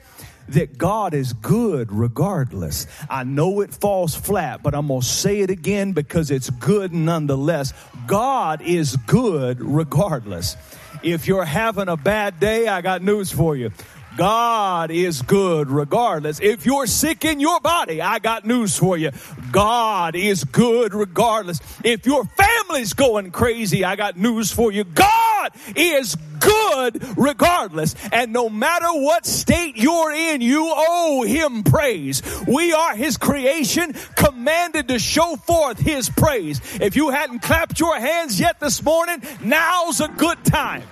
that 0.49 0.77
God 0.77 1.13
is 1.13 1.34
good 1.34 1.91
regardless. 1.91 2.88
I 3.10 3.23
know 3.23 3.62
it 3.62 3.73
falls 3.73 4.15
flat, 4.15 4.62
but 4.62 4.75
I'm 4.75 4.88
going 4.88 5.01
to 5.01 5.08
say 5.08 5.41
it 5.41 5.49
again 5.49 5.93
because 5.93 6.32
it's 6.32 6.49
good 6.49 6.93
nonetheless. 6.93 7.73
God 8.06 8.62
is 8.62 8.95
good 8.95 9.62
regardless. 9.62 10.56
If 11.03 11.27
you're 11.27 11.45
having 11.45 11.88
a 11.88 11.97
bad 11.97 12.39
day, 12.39 12.67
I 12.67 12.82
got 12.82 13.01
news 13.01 13.32
for 13.32 13.56
you. 13.56 13.71
God 14.17 14.91
is 14.91 15.21
good 15.21 15.69
regardless. 15.69 16.39
If 16.39 16.65
you're 16.65 16.88
sick 16.88 17.25
in 17.25 17.41
your 17.41 17.60
body, 17.60 18.01
I 18.01 18.19
got 18.19 18.45
news 18.45 18.77
for 18.77 18.97
you. 18.97 19.12
God 19.55 20.17
is 20.17 20.43
good 20.43 20.93
regardless. 20.93 21.61
If 21.81 22.05
your 22.05 22.25
family's 22.25 22.91
going 22.91 23.31
crazy, 23.31 23.85
I 23.85 23.95
got 23.95 24.17
news 24.17 24.51
for 24.51 24.69
you. 24.69 24.83
God 24.83 25.51
is 25.77 26.17
good 26.41 27.01
regardless. 27.17 27.95
And 28.11 28.33
no 28.33 28.49
matter 28.49 28.89
what 28.89 29.25
state 29.25 29.77
you're 29.77 30.11
in, 30.11 30.41
you 30.41 30.69
owe 30.75 31.23
him 31.23 31.63
praise. 31.63 32.21
We 32.45 32.73
are 32.73 32.97
his 32.97 33.15
creation, 33.15 33.93
commanded 34.17 34.89
to 34.89 34.99
show 34.99 35.37
forth 35.37 35.79
his 35.79 36.09
praise. 36.09 36.59
If 36.81 36.97
you 36.97 37.11
hadn't 37.11 37.39
clapped 37.39 37.79
your 37.79 37.97
hands 37.97 38.37
yet 38.37 38.59
this 38.59 38.83
morning, 38.83 39.23
now's 39.41 40.01
a 40.01 40.09
good 40.09 40.43
time. 40.43 40.83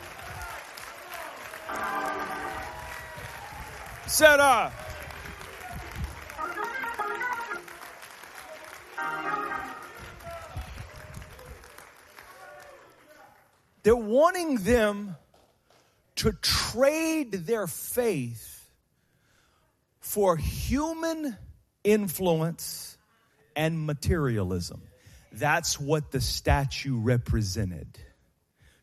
Set 4.07 4.39
up. 4.39 4.82
They're 13.83 13.95
wanting 13.95 14.57
them 14.57 15.17
to 16.15 16.31
trade 16.31 17.33
their 17.33 17.67
faith 17.67 18.71
for 19.99 20.37
human 20.37 21.37
influence 21.83 22.97
and 23.55 23.85
materialism. 23.85 24.81
That's 25.33 25.79
what 25.79 26.11
the 26.11 26.21
statue 26.21 26.97
represented. 26.97 27.99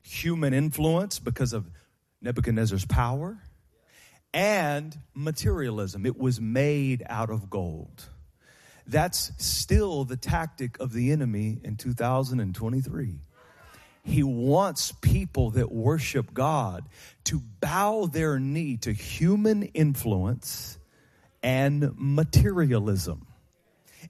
Human 0.02 0.52
influence 0.52 1.18
because 1.18 1.52
of 1.52 1.70
Nebuchadnezzar's 2.20 2.84
power 2.84 3.38
and 4.34 4.96
materialism. 5.14 6.04
It 6.04 6.18
was 6.18 6.40
made 6.40 7.04
out 7.08 7.30
of 7.30 7.48
gold. 7.48 8.04
That's 8.90 9.30
still 9.38 10.04
the 10.04 10.16
tactic 10.16 10.80
of 10.80 10.92
the 10.92 11.12
enemy 11.12 11.60
in 11.62 11.76
2023. 11.76 13.20
He 14.02 14.22
wants 14.24 14.92
people 15.00 15.50
that 15.50 15.70
worship 15.70 16.34
God 16.34 16.84
to 17.24 17.40
bow 17.60 18.06
their 18.06 18.40
knee 18.40 18.78
to 18.78 18.92
human 18.92 19.62
influence 19.62 20.76
and 21.40 21.92
materialism. 21.96 23.28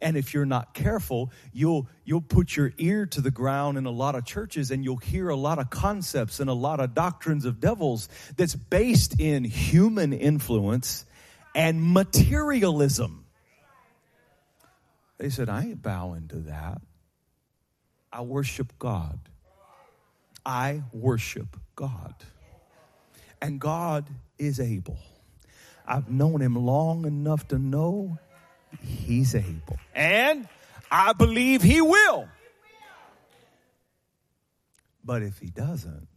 And 0.00 0.16
if 0.16 0.32
you're 0.32 0.46
not 0.46 0.72
careful, 0.72 1.30
you'll, 1.52 1.86
you'll 2.06 2.22
put 2.22 2.56
your 2.56 2.72
ear 2.78 3.04
to 3.04 3.20
the 3.20 3.30
ground 3.30 3.76
in 3.76 3.84
a 3.84 3.90
lot 3.90 4.14
of 4.14 4.24
churches 4.24 4.70
and 4.70 4.82
you'll 4.82 4.96
hear 4.96 5.28
a 5.28 5.36
lot 5.36 5.58
of 5.58 5.68
concepts 5.68 6.40
and 6.40 6.48
a 6.48 6.54
lot 6.54 6.80
of 6.80 6.94
doctrines 6.94 7.44
of 7.44 7.60
devils 7.60 8.08
that's 8.34 8.54
based 8.54 9.20
in 9.20 9.44
human 9.44 10.14
influence 10.14 11.04
and 11.54 11.92
materialism. 11.92 13.19
They 15.20 15.28
said, 15.28 15.50
I 15.50 15.64
ain't 15.64 15.82
bowing 15.82 16.28
to 16.28 16.36
that. 16.36 16.80
I 18.10 18.22
worship 18.22 18.72
God. 18.78 19.18
I 20.46 20.82
worship 20.94 21.58
God. 21.76 22.14
And 23.42 23.60
God 23.60 24.06
is 24.38 24.58
able. 24.58 24.96
I've 25.86 26.10
known 26.10 26.40
him 26.40 26.56
long 26.56 27.04
enough 27.04 27.46
to 27.48 27.58
know 27.58 28.18
He's 28.80 29.34
able. 29.34 29.78
And 29.94 30.48
I 30.90 31.12
believe 31.12 31.60
He 31.60 31.82
will. 31.82 32.26
But 35.04 35.22
if 35.22 35.38
He 35.38 35.48
doesn't, 35.48 36.08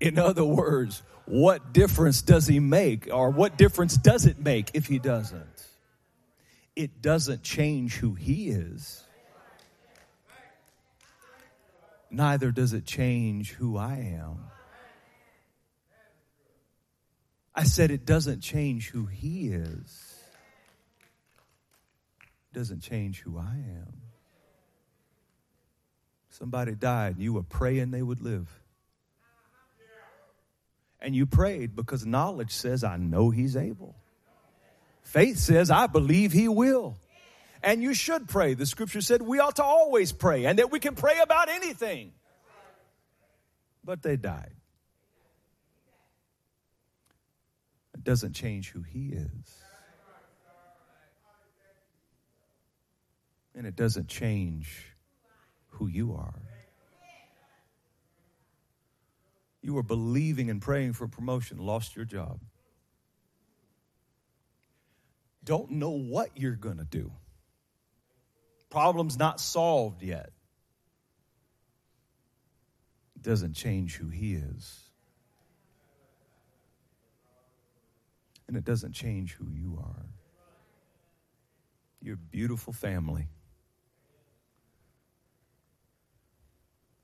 in 0.00 0.16
other 0.16 0.44
words, 0.44 1.02
what 1.30 1.72
difference 1.72 2.22
does 2.22 2.46
he 2.46 2.58
make, 2.58 3.08
or 3.12 3.30
what 3.30 3.56
difference 3.56 3.96
does 3.96 4.26
it 4.26 4.38
make 4.38 4.72
if 4.74 4.86
he 4.86 4.98
doesn't? 4.98 5.66
It 6.74 7.00
doesn't 7.00 7.42
change 7.42 7.94
who 7.96 8.14
he 8.14 8.48
is. 8.48 9.04
Neither 12.10 12.50
does 12.50 12.72
it 12.72 12.84
change 12.84 13.52
who 13.52 13.76
I 13.76 14.18
am. 14.18 14.38
I 17.54 17.64
said 17.64 17.90
it 17.90 18.04
doesn't 18.04 18.40
change 18.40 18.88
who 18.88 19.06
he 19.06 19.48
is. 19.48 20.16
It 22.52 22.58
doesn't 22.58 22.80
change 22.80 23.20
who 23.20 23.38
I 23.38 23.54
am. 23.54 24.00
Somebody 26.30 26.74
died 26.74 27.14
and 27.16 27.22
you 27.22 27.32
were 27.34 27.42
praying 27.42 27.90
they 27.90 28.02
would 28.02 28.20
live 28.20 28.48
and 31.00 31.14
you 31.14 31.26
prayed 31.26 31.74
because 31.74 32.04
knowledge 32.04 32.52
says, 32.52 32.84
I 32.84 32.96
know 32.96 33.30
He's 33.30 33.56
able. 33.56 33.96
Faith 35.02 35.38
says, 35.38 35.70
I 35.70 35.86
believe 35.86 36.32
He 36.32 36.48
will. 36.48 36.96
And 37.62 37.82
you 37.82 37.94
should 37.94 38.28
pray. 38.28 38.54
The 38.54 38.66
scripture 38.66 39.00
said 39.00 39.22
we 39.22 39.38
ought 39.38 39.56
to 39.56 39.64
always 39.64 40.12
pray 40.12 40.46
and 40.46 40.58
that 40.58 40.70
we 40.70 40.80
can 40.80 40.94
pray 40.94 41.18
about 41.20 41.48
anything. 41.48 42.12
But 43.84 44.02
they 44.02 44.16
died. 44.16 44.52
It 47.94 48.04
doesn't 48.04 48.34
change 48.34 48.70
who 48.70 48.82
He 48.82 49.08
is. 49.08 49.56
And 53.54 53.66
it 53.66 53.76
doesn't 53.76 54.08
change 54.08 54.86
who 55.68 55.86
you 55.86 56.14
are. 56.14 56.40
You 59.62 59.74
were 59.74 59.82
believing 59.82 60.48
and 60.50 60.60
praying 60.60 60.94
for 60.94 61.06
promotion, 61.06 61.58
lost 61.58 61.94
your 61.94 62.04
job. 62.04 62.40
Don't 65.44 65.72
know 65.72 65.90
what 65.90 66.30
you're 66.34 66.56
going 66.56 66.78
to 66.78 66.84
do. 66.84 67.12
Problem's 68.70 69.18
not 69.18 69.40
solved 69.40 70.02
yet. 70.02 70.30
It 73.16 73.22
Doesn't 73.22 73.54
change 73.54 73.96
who 73.96 74.08
he 74.08 74.34
is. 74.34 74.78
And 78.48 78.56
it 78.56 78.64
doesn't 78.64 78.92
change 78.92 79.32
who 79.32 79.48
you 79.50 79.78
are. 79.80 80.06
You're 82.02 82.14
a 82.14 82.18
beautiful 82.18 82.72
family. 82.72 83.28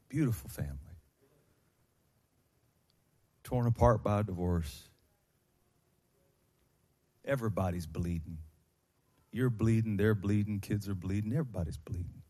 Beautiful 0.09 0.49
family. 0.49 0.86
Torn 3.47 3.69
apart 3.69 4.03
by 4.03 4.19
a 4.19 4.25
divorce. 4.25 4.89
Everybody's 7.25 7.87
bleeding. 7.87 8.39
You're 9.31 9.51
bleeding, 9.51 9.97
they're 9.97 10.17
bleeding, 10.17 10.59
kids 10.59 10.89
are 10.89 10.97
bleeding, 10.97 11.31
everybody's 11.31 11.79
bleeding. 11.79 12.23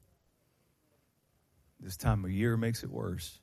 This 1.81 1.97
time 1.97 2.23
of 2.27 2.31
year 2.31 2.59
makes 2.59 2.83
it 2.83 2.91
worse. 2.91 3.39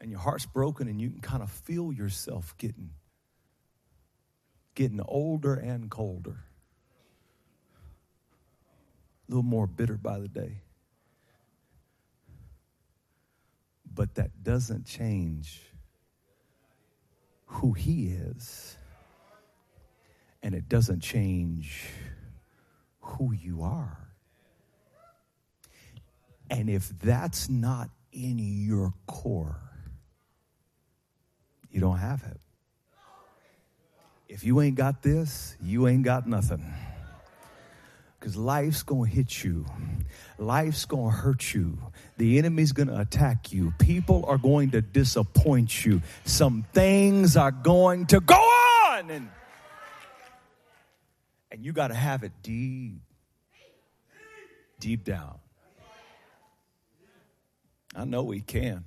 And 0.00 0.10
your 0.10 0.18
heart's 0.18 0.46
broken 0.46 0.88
and 0.88 1.00
you 1.00 1.08
can 1.08 1.20
kind 1.20 1.44
of 1.44 1.52
feel 1.52 1.92
yourself 1.92 2.56
getting 2.58 2.90
getting 4.74 5.00
older 5.06 5.54
and 5.54 5.88
colder. 5.88 6.42
A 9.28 9.30
little 9.30 9.44
more 9.44 9.68
bitter 9.68 9.96
by 9.96 10.18
the 10.18 10.26
day. 10.26 10.62
But 13.94 14.14
that 14.14 14.42
doesn't 14.42 14.86
change 14.86 15.60
who 17.46 17.72
he 17.72 18.08
is. 18.08 18.76
And 20.42 20.54
it 20.54 20.68
doesn't 20.68 21.00
change 21.00 21.88
who 23.00 23.32
you 23.32 23.62
are. 23.62 23.98
And 26.50 26.68
if 26.68 26.88
that's 26.98 27.48
not 27.48 27.90
in 28.12 28.38
your 28.38 28.92
core, 29.06 29.60
you 31.70 31.80
don't 31.80 31.98
have 31.98 32.22
it. 32.24 32.40
If 34.28 34.44
you 34.44 34.60
ain't 34.60 34.76
got 34.76 35.02
this, 35.02 35.56
you 35.62 35.88
ain't 35.88 36.04
got 36.04 36.26
nothing. 36.26 36.64
Because 38.22 38.36
life's 38.36 38.84
going 38.84 39.10
to 39.10 39.16
hit 39.16 39.42
you. 39.42 39.66
Life's 40.38 40.84
going 40.84 41.10
to 41.10 41.16
hurt 41.16 41.52
you. 41.54 41.76
The 42.18 42.38
enemy's 42.38 42.70
going 42.70 42.86
to 42.86 43.00
attack 43.00 43.52
you. 43.52 43.74
People 43.80 44.24
are 44.28 44.38
going 44.38 44.70
to 44.70 44.80
disappoint 44.80 45.84
you. 45.84 46.02
Some 46.24 46.64
things 46.72 47.36
are 47.36 47.50
going 47.50 48.06
to 48.06 48.20
go 48.20 48.36
on. 48.36 49.10
And, 49.10 49.28
and 51.50 51.64
you 51.64 51.72
got 51.72 51.88
to 51.88 51.94
have 51.94 52.22
it 52.22 52.30
deep, 52.44 53.00
deep 54.78 55.02
down. 55.02 55.40
I 57.96 58.04
know 58.04 58.30
he 58.30 58.40
can. 58.40 58.84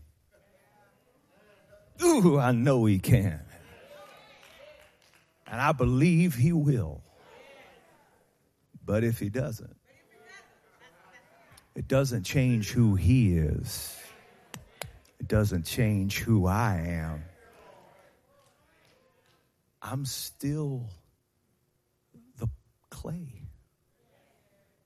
Ooh, 2.02 2.40
I 2.40 2.54
know 2.54 2.86
he 2.86 3.00
can. 3.00 3.42
And 5.46 5.60
I 5.60 5.74
believe 5.74 6.36
he 6.36 6.54
will. 6.54 7.02
But 8.86 9.04
if 9.04 9.20
he 9.20 9.30
doesn't, 9.30 9.76
it 11.76 11.88
doesn't 11.88 12.24
change 12.24 12.72
who 12.72 12.96
he 12.96 13.38
is. 13.38 13.98
It 15.20 15.28
doesn't 15.28 15.66
change 15.66 16.20
who 16.20 16.46
I 16.46 16.76
am. 16.76 17.24
I'm 19.82 20.06
still 20.06 20.90
the 22.38 22.48
clay. 22.90 23.42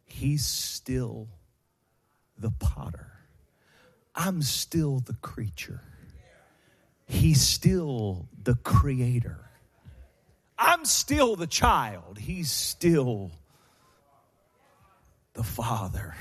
He's 0.06 0.46
still 0.46 1.28
the 2.38 2.52
potter. 2.52 3.12
I'm 4.16 4.42
still 4.42 5.00
the 5.00 5.14
creature. 5.14 5.82
He's 7.06 7.42
still 7.42 8.28
the 8.44 8.56
creator. 8.56 9.50
I'm 10.58 10.86
still 10.86 11.36
the 11.36 11.48
child. 11.48 12.18
He's 12.18 12.52
still 12.52 13.32
the 15.40 15.46
Father. 15.46 16.14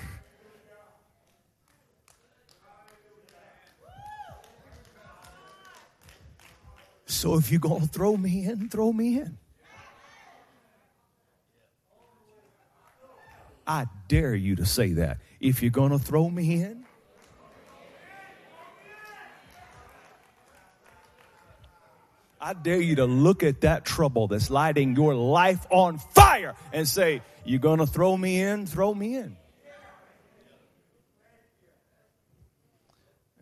So 7.07 7.35
if 7.35 7.51
you're 7.51 7.59
going 7.59 7.81
to 7.81 7.89
throw 7.89 8.17
me 8.17 8.45
in, 8.45 8.69
throw 8.69 8.93
me 8.93 9.19
in. 9.19 9.37
I 13.67 13.87
dare 14.07 14.37
you 14.37 14.55
to 14.55 14.65
say 14.65 14.93
that. 14.93 15.19
If 15.41 15.63
you're 15.63 15.73
going 15.73 15.91
to 15.91 15.99
throw 15.99 16.31
me 16.31 16.63
in, 16.63 16.85
I 22.41 22.53
dare 22.53 22.81
you 22.81 22.95
to 22.97 23.05
look 23.05 23.43
at 23.43 23.63
that 23.63 23.85
trouble 23.85 24.29
that's 24.29 24.49
lighting 24.49 24.95
your 24.95 25.17
life 25.17 25.67
on 25.71 25.99
fire 25.99 26.55
and 26.73 26.87
say, 26.87 27.21
You're 27.49 27.61
going 27.61 27.79
to 27.79 27.87
throw 27.87 28.15
me 28.15 28.43
in? 28.43 28.67
Throw 28.67 28.93
me 28.93 29.17
in. 29.17 29.35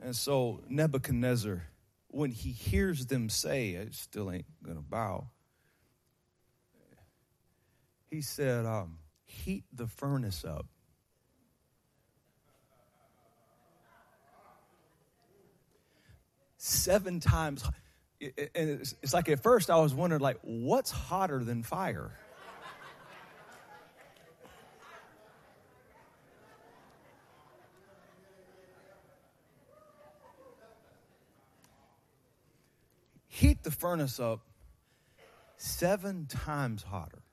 And 0.01 0.15
so 0.15 0.61
Nebuchadnezzar, 0.69 1.65
when 2.07 2.31
he 2.31 2.53
hears 2.53 3.07
them 3.07 3.29
say, 3.29 3.77
I 3.77 3.89
still 3.91 4.31
ain't 4.31 4.47
going 4.63 4.77
to 4.77 4.83
bow, 4.83 5.27
he 8.09 8.21
said, 8.21 8.65
um, 8.65 8.99
Heat 9.25 9.65
the 9.73 9.89
furnace 9.89 10.45
up. 10.45 10.67
Seven 16.59 17.19
times 17.19 17.65
and 18.21 18.41
it's, 18.55 18.95
it's 19.03 19.13
like 19.13 19.29
at 19.29 19.43
first 19.43 19.69
I 19.69 19.79
was 19.79 19.93
wondering, 19.93 20.23
like, 20.23 20.39
what's 20.43 20.93
hotter 20.93 21.43
than 21.43 21.65
fire? 21.65 22.13
Heat 33.37 33.56
the 33.67 33.73
furnace 33.73 34.21
up 34.21 34.43
seven 35.57 36.27
times 36.27 36.85
hotter 36.85 37.25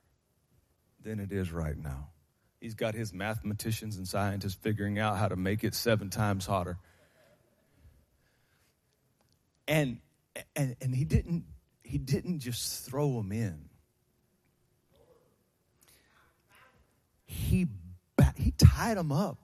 than 1.03 1.19
it 1.19 1.31
is 1.31 1.51
right 1.51 1.77
now. 1.77 2.09
He's 2.59 2.73
got 2.73 2.95
his 2.95 3.13
mathematicians 3.13 3.97
and 3.97 4.07
scientists 4.07 4.55
figuring 4.55 4.97
out 4.97 5.17
how 5.17 5.27
to 5.27 5.35
make 5.35 5.63
it 5.63 5.75
seven 5.75 6.09
times 6.09 6.47
hotter. 6.47 6.79
And 9.67 9.99
and, 10.55 10.75
and 10.81 10.95
he 10.95 11.05
didn't 11.05 11.43
he 11.83 11.99
didn't 11.99 12.39
just 12.39 12.83
throw 12.83 13.13
them 13.17 13.31
in. 13.31 13.69
He 17.27 17.67
he 18.37 18.51
tied 18.57 18.97
them 18.97 19.11
up. 19.11 19.37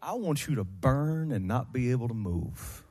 I 0.00 0.14
want 0.14 0.46
you 0.46 0.54
to 0.54 0.64
burn 0.64 1.32
and 1.32 1.46
not 1.46 1.70
be 1.70 1.90
able 1.90 2.08
to 2.08 2.14
move. 2.14 2.83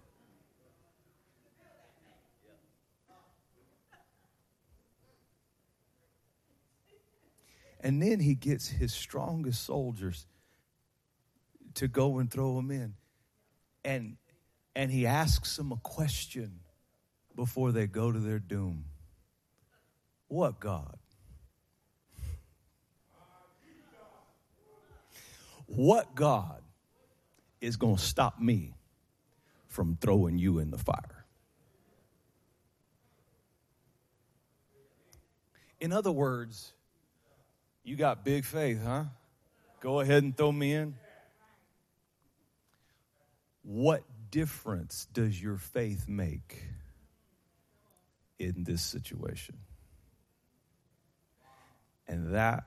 And 7.84 8.02
then 8.02 8.22
he 8.22 8.34
gets 8.34 8.70
his 8.70 8.94
strongest 8.94 9.66
soldiers 9.66 10.26
to 11.76 11.90
go 11.90 12.20
and 12.20 12.32
throw 12.32 12.56
them 12.56 12.72
in. 12.72 12.94
And 13.84 14.16
and 14.76 14.90
he 14.90 15.06
asks 15.06 15.56
them 15.58 15.72
a 15.72 15.78
question 15.78 16.62
before 17.36 17.72
they 17.72 17.86
go 17.86 18.12
to 18.12 18.20
their 18.20 18.40
doom 18.40 18.86
What 20.30 20.60
God? 20.60 20.98
What 25.66 26.16
God 26.16 26.62
is 27.60 27.78
going 27.78 27.96
to 27.96 28.02
stop 28.02 28.40
me 28.40 28.76
from 29.68 29.98
throwing 30.00 30.38
you 30.38 30.60
in 30.60 30.72
the 30.72 30.78
fire? 30.78 31.26
In 35.80 35.92
other 35.92 36.12
words, 36.12 36.74
you 37.84 37.96
got 37.96 38.24
big 38.24 38.46
faith, 38.46 38.82
huh? 38.84 39.06
Go 39.82 40.00
ahead 40.00 40.24
and 40.24 40.36
throw 40.36 40.52
me 40.52 40.74
in. 40.74 40.96
What 43.64 44.04
difference 44.32 45.08
does 45.14 45.42
your 45.42 45.58
faith 45.58 46.08
make 46.08 46.64
in 48.40 48.64
this 48.64 48.82
situation? 48.82 49.58
And 52.08 52.34
that 52.34 52.66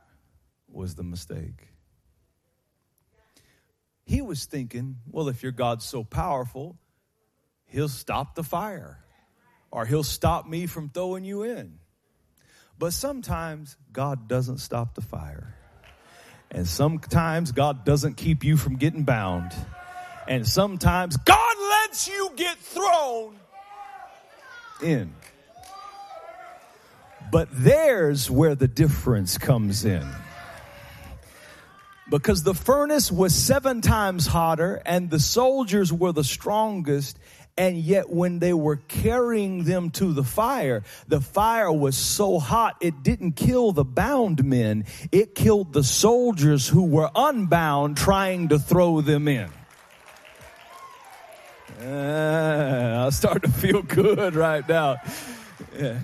was 0.70 0.94
the 0.94 1.02
mistake. 1.02 1.68
He 4.04 4.22
was 4.22 4.44
thinking, 4.44 4.96
well, 5.10 5.28
if 5.28 5.42
your 5.42 5.52
God's 5.52 5.84
so 5.84 6.04
powerful, 6.04 6.76
he'll 7.66 7.88
stop 7.88 8.34
the 8.34 8.42
fire 8.42 8.98
or 9.70 9.84
he'll 9.84 10.04
stop 10.04 10.46
me 10.46 10.66
from 10.66 10.88
throwing 10.88 11.24
you 11.24 11.42
in. 11.42 11.78
But 12.78 12.92
sometimes 12.92 13.76
God 13.92 14.28
doesn't 14.28 14.58
stop 14.58 14.94
the 14.94 15.00
fire. 15.00 15.54
And 16.50 16.66
sometimes 16.66 17.52
God 17.52 17.84
doesn't 17.84 18.16
keep 18.16 18.44
you 18.44 18.56
from 18.56 18.76
getting 18.76 19.04
bound. 19.04 19.52
And 20.28 20.46
sometimes 20.46 21.16
God 21.16 21.56
lets 21.58 22.08
you 22.08 22.30
get 22.36 22.56
thrown 22.58 23.36
in. 24.82 25.14
But 27.30 27.48
there's 27.52 28.30
where 28.30 28.54
the 28.54 28.68
difference 28.68 29.38
comes 29.38 29.84
in. 29.84 30.06
Because 32.08 32.44
the 32.44 32.54
furnace 32.54 33.10
was 33.10 33.34
seven 33.34 33.80
times 33.80 34.26
hotter 34.26 34.80
and 34.86 35.10
the 35.10 35.18
soldiers 35.18 35.92
were 35.92 36.12
the 36.12 36.22
strongest. 36.22 37.18
And 37.58 37.78
yet 37.78 38.10
when 38.10 38.38
they 38.38 38.52
were 38.52 38.76
carrying 38.76 39.64
them 39.64 39.90
to 39.92 40.12
the 40.12 40.24
fire, 40.24 40.82
the 41.08 41.20
fire 41.20 41.72
was 41.72 41.96
so 41.96 42.38
hot 42.38 42.76
it 42.80 43.02
didn't 43.02 43.32
kill 43.32 43.72
the 43.72 43.84
bound 43.84 44.44
men. 44.44 44.84
It 45.10 45.34
killed 45.34 45.72
the 45.72 45.84
soldiers 45.84 46.68
who 46.68 46.84
were 46.84 47.10
unbound 47.14 47.96
trying 47.96 48.48
to 48.48 48.58
throw 48.58 49.00
them 49.00 49.26
in. 49.26 49.48
Uh, 51.80 53.04
I 53.06 53.10
start 53.10 53.42
to 53.42 53.50
feel 53.50 53.82
good 54.02 54.34
right 54.34 54.66
now. 54.68 54.96
Yeah. 55.78 56.00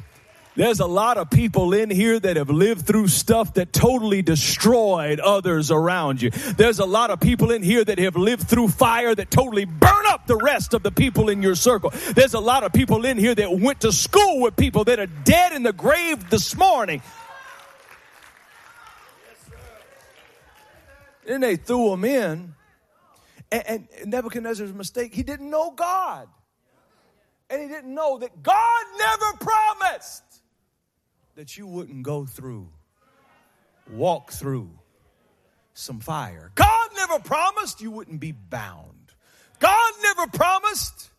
There's 0.55 0.81
a 0.81 0.87
lot 0.87 1.17
of 1.17 1.31
people 1.31 1.73
in 1.73 1.89
here 1.89 2.21
that 2.21 2.37
have 2.37 2.51
lived 2.51 2.87
through 2.87 3.09
stuff 3.09 3.55
that 3.55 3.73
totally 3.73 4.21
destroyed 4.21 5.19
others 5.19 5.71
around 5.71 6.21
you. 6.21 6.29
There's 6.31 6.79
a 6.79 6.85
lot 6.85 7.11
of 7.11 7.21
people 7.21 7.51
in 7.51 7.63
here 7.63 7.83
that 7.83 7.99
have 7.99 8.17
lived 8.17 8.49
through 8.49 8.69
fire 8.69 9.15
that 9.15 9.31
totally 9.31 9.65
burn 9.65 10.07
up 10.09 10.27
the 10.27 10.37
rest 10.37 10.75
of 10.75 10.83
the 10.83 10.91
people 10.91 11.31
in 11.31 11.43
your 11.43 11.55
circle. 11.55 11.91
There's 12.15 12.35
a 12.35 12.41
lot 12.41 12.65
of 12.65 12.73
people 12.73 13.07
in 13.07 13.17
here 13.17 13.35
that 13.35 13.59
went 13.59 13.81
to 13.81 13.93
school 13.93 14.41
with 14.43 14.55
people 14.55 14.85
that 14.85 14.99
are 14.99 15.07
dead 15.07 15.53
in 15.53 15.63
the 15.63 15.73
grave 15.73 16.29
this 16.29 16.55
morning. 16.55 17.01
Then 21.25 21.41
they 21.41 21.57
threw 21.57 21.91
them 21.91 22.05
in. 22.05 22.55
And, 23.51 23.89
and 24.03 24.11
Nebuchadnezzar's 24.11 24.73
mistake, 24.73 25.15
he 25.15 25.23
didn't 25.23 25.49
know 25.49 25.71
God. 25.71 26.29
And 27.49 27.63
he 27.63 27.69
didn't 27.69 27.95
know 27.95 28.19
that 28.19 28.43
God 28.43 28.85
never 28.99 29.37
promised 29.39 30.32
that 31.35 31.57
you 31.57 31.67
wouldn't 31.67 32.03
go 32.03 32.27
through, 32.27 32.69
walk 33.91 34.33
through 34.33 34.71
some 35.75 36.01
fire. 36.01 36.51
God 36.55 36.91
never 36.97 37.19
promised 37.19 37.81
you 37.81 37.91
wouldn't 37.91 38.21
be 38.21 38.33
bound. 38.33 39.13
God 39.59 39.93
never 40.03 40.27
promised 40.27 41.11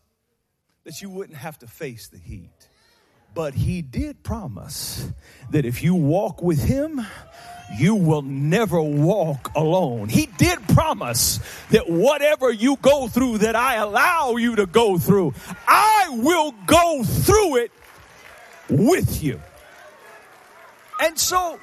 that 0.84 1.00
you 1.00 1.10
wouldn't 1.10 1.38
have 1.38 1.58
to 1.60 1.66
face 1.66 2.08
the 2.08 2.18
heat. 2.18 2.68
But 3.34 3.54
he 3.54 3.82
did 3.82 4.22
promise 4.22 5.10
that 5.50 5.64
if 5.64 5.82
you 5.82 5.96
walk 5.96 6.40
with 6.40 6.62
him, 6.62 7.04
you 7.76 7.96
will 7.96 8.22
never 8.22 8.80
walk 8.80 9.50
alone. 9.56 10.08
He 10.08 10.26
did 10.26 10.62
promise 10.68 11.40
that 11.70 11.90
whatever 11.90 12.52
you 12.52 12.76
go 12.76 13.08
through, 13.08 13.38
that 13.38 13.56
I 13.56 13.76
allow 13.76 14.36
you 14.36 14.56
to 14.56 14.66
go 14.66 14.98
through, 14.98 15.34
I 15.66 16.10
will 16.12 16.52
go 16.66 17.02
through 17.02 17.56
it 17.56 17.72
with 18.68 19.22
you. 19.22 19.40
And 21.04 21.18
so 21.18 21.60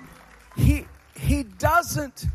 he, 0.55 0.85
he 1.15 1.41
doesn't, 1.41 2.25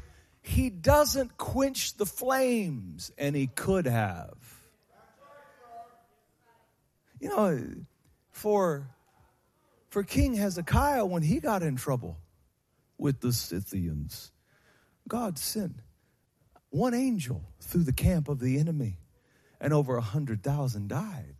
he 0.42 0.71
doesn't 0.71 1.38
quench 1.38 1.97
the 1.97 2.05
flames 2.05 3.12
and 3.16 3.37
he 3.37 3.47
could 3.47 3.87
have. 3.87 4.35
You 7.21 7.29
know, 7.29 7.64
for 8.33 8.88
for 9.88 10.03
King 10.03 10.35
Hezekiah, 10.35 11.07
when 11.07 11.23
he 11.23 11.38
got 11.38 11.62
in 11.62 11.77
trouble 11.77 12.19
with 12.99 13.21
the 13.21 13.33
Scythians, 13.33 14.33
God 15.09 15.38
sent 15.38 15.77
one 16.71 16.92
angel 16.92 17.45
through 17.61 17.85
the 17.85 17.92
camp 17.92 18.29
of 18.29 18.40
the 18.40 18.59
enemy, 18.59 18.99
and 19.61 19.73
over 19.73 19.97
a 19.97 20.03
hundred 20.03 20.42
thousand 20.42 20.88
died. 20.88 21.37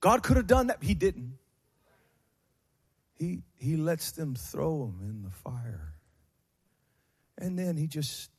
God 0.00 0.22
could 0.22 0.36
have 0.36 0.48
done 0.48 0.66
that, 0.66 0.82
he 0.82 0.94
didn't. 0.94 1.38
He, 3.22 3.42
he 3.56 3.76
lets 3.76 4.10
them 4.10 4.34
throw 4.34 4.86
them 4.86 4.98
in 5.08 5.22
the 5.22 5.30
fire. 5.30 5.94
And 7.38 7.56
then 7.56 7.76
he 7.76 7.86
just 7.86 8.32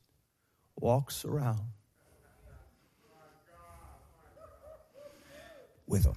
walks 0.77 1.23
around 1.23 1.61
with 5.87 6.03
them 6.03 6.15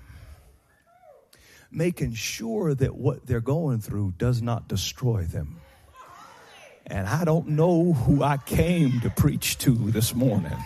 making 1.71 2.15
sure 2.15 2.75
that 2.75 2.97
what 2.97 3.25
they're 3.25 3.41
going 3.41 3.79
through 3.79 4.15
does 4.19 4.43
not 4.43 4.67
destroy 4.67 5.23
them. 5.23 5.61
And 6.89 7.07
I 7.07 7.25
don't 7.25 7.51
know 7.51 7.93
who 7.93 8.25
I 8.25 8.37
came 8.37 9.01
to 9.03 9.11
preach 9.11 9.59
to 9.59 9.71
this 9.93 10.13
morning. 10.13 10.57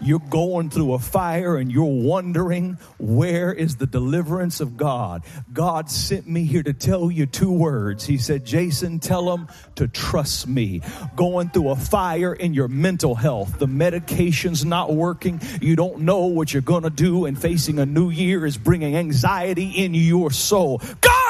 You're 0.00 0.20
going 0.20 0.70
through 0.70 0.94
a 0.94 0.98
fire 0.98 1.56
and 1.56 1.72
you're 1.72 1.84
wondering 1.84 2.78
where 2.98 3.52
is 3.52 3.76
the 3.76 3.86
deliverance 3.86 4.60
of 4.60 4.76
God. 4.76 5.24
God 5.52 5.90
sent 5.90 6.28
me 6.28 6.44
here 6.44 6.62
to 6.62 6.72
tell 6.72 7.10
you 7.10 7.26
two 7.26 7.52
words. 7.52 8.04
He 8.04 8.18
said, 8.18 8.44
Jason, 8.44 9.00
tell 9.00 9.24
them 9.26 9.48
to 9.74 9.88
trust 9.88 10.46
me. 10.46 10.82
Going 11.16 11.50
through 11.50 11.70
a 11.70 11.76
fire 11.76 12.32
in 12.32 12.54
your 12.54 12.68
mental 12.68 13.14
health. 13.14 13.58
The 13.58 13.66
medication's 13.66 14.64
not 14.64 14.94
working. 14.94 15.40
You 15.60 15.74
don't 15.74 16.00
know 16.00 16.26
what 16.26 16.52
you're 16.52 16.62
going 16.62 16.84
to 16.84 16.90
do 16.90 17.24
and 17.24 17.40
facing 17.40 17.78
a 17.78 17.86
new 17.86 18.10
year 18.10 18.46
is 18.46 18.56
bringing 18.56 18.96
anxiety 18.96 19.70
in 19.70 19.94
your 19.94 20.30
soul. 20.30 20.80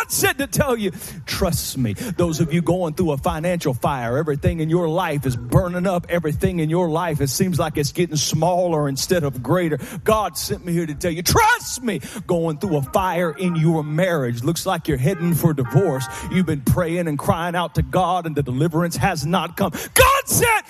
God 0.09 0.15
said 0.15 0.39
to 0.39 0.47
tell 0.47 0.75
you, 0.75 0.91
trust 1.27 1.77
me. 1.77 1.93
Those 1.93 2.41
of 2.41 2.51
you 2.51 2.63
going 2.63 2.95
through 2.95 3.13
a 3.13 3.19
financial 3.19 3.75
fire, 3.75 4.17
everything 4.17 4.61
in 4.61 4.71
your 4.71 4.89
life 4.89 5.27
is 5.27 5.37
burning 5.37 5.87
up. 5.87 6.07
Everything 6.09 6.61
in 6.61 6.71
your 6.71 6.89
life, 6.89 7.21
it 7.21 7.29
seems 7.29 7.59
like 7.59 7.77
it's 7.77 7.93
getting 7.93 8.17
smaller 8.17 8.89
instead 8.89 9.23
of 9.23 9.43
greater. 9.43 9.79
God 10.05 10.39
sent 10.39 10.65
me 10.65 10.73
here 10.73 10.87
to 10.87 10.95
tell 10.95 11.11
you, 11.11 11.23
trust 11.23 11.83
me, 11.83 12.01
going 12.27 12.57
through 12.57 12.79
a 12.79 12.83
fire 12.83 13.33
in 13.33 13.55
your 13.55 13.85
marriage. 13.85 14.43
Looks 14.43 14.65
like 14.65 14.89
you're 14.89 14.97
heading 14.97 15.35
for 15.35 15.53
divorce. 15.53 16.07
You've 16.31 16.47
been 16.47 16.63
praying 16.63 17.07
and 17.07 17.19
crying 17.19 17.55
out 17.55 17.75
to 17.75 17.83
God 17.83 18.25
and 18.25 18.35
the 18.35 18.43
deliverance 18.43 18.97
has 18.97 19.27
not 19.27 19.59
come. 19.59 19.73
God 19.73 20.23
said, 20.25 20.63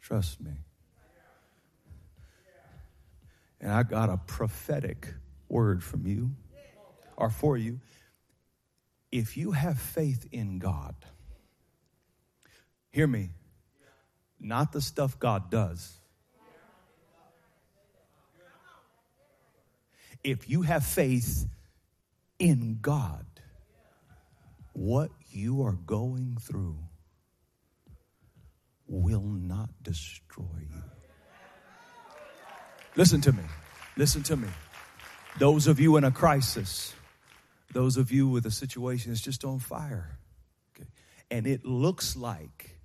trust 0.00 0.40
me. 0.40 0.52
And 3.62 3.72
I 3.72 3.84
got 3.84 4.10
a 4.10 4.18
prophetic 4.18 5.08
word 5.48 5.82
from 5.82 6.06
you 6.06 6.32
or 7.16 7.30
for 7.30 7.56
you. 7.56 7.80
If 9.10 9.38
you 9.38 9.52
have 9.52 9.78
faith 9.78 10.26
in 10.32 10.58
God, 10.58 10.94
Hear 12.92 13.06
me. 13.06 13.30
Not 14.38 14.72
the 14.72 14.82
stuff 14.82 15.18
God 15.18 15.50
does. 15.50 15.98
If 20.22 20.48
you 20.48 20.62
have 20.62 20.84
faith 20.84 21.46
in 22.38 22.78
God, 22.80 23.26
what 24.74 25.10
you 25.30 25.62
are 25.62 25.72
going 25.72 26.36
through 26.40 26.78
will 28.86 29.22
not 29.22 29.70
destroy 29.82 30.44
you. 30.70 30.91
Listen 32.94 33.20
to 33.22 33.32
me. 33.32 33.42
Listen 33.96 34.22
to 34.24 34.36
me. 34.36 34.48
Those 35.38 35.66
of 35.66 35.80
you 35.80 35.96
in 35.96 36.04
a 36.04 36.10
crisis, 36.10 36.94
those 37.72 37.96
of 37.96 38.12
you 38.12 38.28
with 38.28 38.44
a 38.44 38.50
situation 38.50 39.10
that's 39.12 39.22
just 39.22 39.44
on 39.44 39.58
fire, 39.60 40.18
okay, 40.74 40.88
and 41.30 41.46
it 41.46 41.64
looks 41.64 42.16
like 42.16 42.76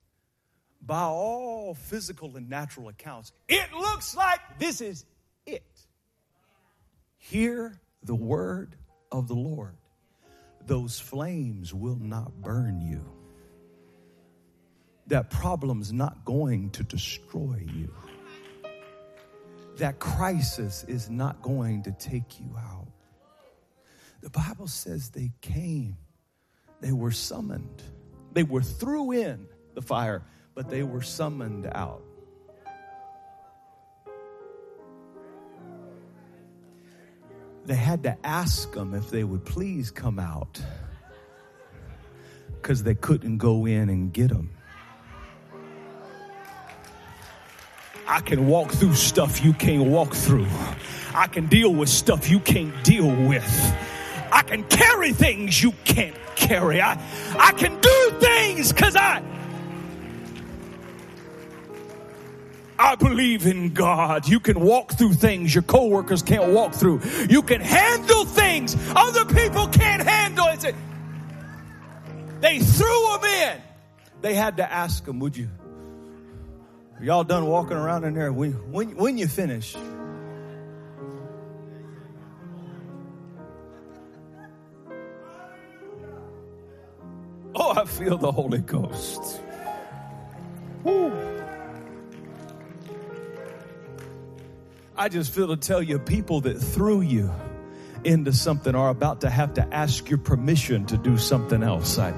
by 0.82 1.02
all 1.02 1.74
physical 1.74 2.38
and 2.38 2.50
natural 2.50 2.88
accounts, 2.88 3.34
it 3.50 3.74
looks 3.74 4.15
like 4.15 4.39
this 4.60 4.80
is 4.80 5.04
it. 5.46 5.65
Hear 7.17 7.78
the 8.04 8.15
word 8.15 8.76
of 9.12 9.28
the 9.28 9.36
Lord. 9.36 9.76
Those 10.65 11.00
flames 11.00 11.74
will 11.74 12.00
not 12.00 12.41
burn 12.41 12.80
you. 12.82 13.04
That 15.08 15.30
problem's 15.30 15.91
not 15.91 16.24
going 16.24 16.70
to 16.72 16.84
destroy 16.84 17.65
you. 17.74 17.93
That 19.78 20.00
crisis 20.00 20.84
is 20.88 21.10
not 21.10 21.42
going 21.42 21.84
to 21.84 21.92
take 21.92 22.40
you 22.40 22.56
out. 22.58 22.88
The 24.22 24.30
Bible 24.30 24.68
says 24.68 25.10
they 25.10 25.32
came, 25.42 25.98
they 26.82 26.92
were 26.92 27.12
summoned, 27.12 27.84
they 28.34 28.44
were 28.44 28.62
threw 28.62 29.12
in 29.12 29.48
the 29.74 29.82
fire 29.82 30.24
but 30.58 30.72
they 30.72 30.82
were 30.82 31.04
summoned 31.04 31.70
out. 31.76 32.02
they 37.68 37.76
had 37.76 38.02
to 38.02 38.18
ask 38.24 38.72
them 38.74 38.94
if 38.94 39.12
they 39.12 39.26
would 39.26 39.44
please 39.46 39.92
come 39.92 40.18
out 40.18 40.60
because 42.56 42.82
they 42.82 42.96
couldn't 42.96 43.38
go 43.38 43.66
in 43.68 43.90
and 43.90 44.13
get 44.13 44.30
them. 44.30 44.50
I 48.08 48.22
can 48.22 48.48
walk 48.48 48.72
through 48.72 48.93
stuff 48.93 49.43
you 49.43 49.54
can't 49.54 49.86
walk 49.89 50.13
through. 50.13 50.48
I 51.13 51.28
can 51.28 51.48
deal 51.48 51.74
with 51.74 51.89
stuff 51.89 52.30
you 52.30 52.39
can't 52.39 52.84
deal 52.84 53.08
with. 53.28 53.76
I 54.32 54.43
can 54.43 54.63
carry 54.63 55.12
things 55.12 55.62
you 55.62 55.74
can't 55.84 56.15
carry. 56.36 56.80
I, 56.82 57.02
I 57.38 57.52
can 57.52 57.80
do 57.80 58.20
things 58.20 58.72
because 58.72 58.96
I 58.96 59.22
I 62.80 62.96
believe 62.96 63.48
in 63.48 63.74
God. 63.74 64.28
You 64.28 64.39
can 64.39 64.60
walk 64.60 64.93
through 64.93 65.13
things 65.13 65.54
your 65.54 65.63
coworkers 65.63 66.22
can't 66.22 66.54
walk 66.54 66.74
through. 66.74 67.02
You 67.28 67.41
can 67.41 67.60
handle 67.60 68.24
things 68.26 68.78
other 68.96 69.26
people 69.26 69.67
can't 69.67 70.08
handle. 70.08 70.46
It's 70.50 70.63
a, 70.63 70.74
they 72.39 72.60
threw 72.60 73.17
them 73.20 73.24
in. 73.24 73.62
They 74.22 74.34
had 74.36 74.58
to 74.58 74.72
ask 74.72 75.04
them, 75.06 75.20
would 75.20 75.36
you? 75.36 75.50
Are 76.99 77.03
y'all 77.03 77.23
done 77.23 77.45
walking 77.45 77.77
around 77.77 78.05
in 78.05 78.15
there? 78.15 78.33
When, 78.33 78.53
when, 78.71 78.95
when 78.95 79.17
you 79.19 79.27
finish? 79.27 79.75
Oh, 87.53 87.73
I 87.75 87.86
feel 87.86 88.17
the 88.17 88.31
Holy 88.31 88.60
Ghost. 88.60 89.41
Woo. 90.83 91.13
I 94.95 95.10
just 95.10 95.31
feel 95.31 95.49
to 95.49 95.57
tell 95.57 95.83
you 95.83 95.99
people 95.99 96.41
that 96.41 96.55
threw 96.55 97.01
you 97.01 97.31
into 98.03 98.33
something 98.33 98.73
are 98.73 98.89
about 98.89 99.21
to 99.21 99.29
have 99.29 99.53
to 99.55 99.73
ask 99.73 100.10
your 100.10 100.17
permission 100.17 100.86
to 100.88 100.97
do 100.97 101.19
something 101.19 101.62
else. 101.62 101.99
I, 101.99 102.13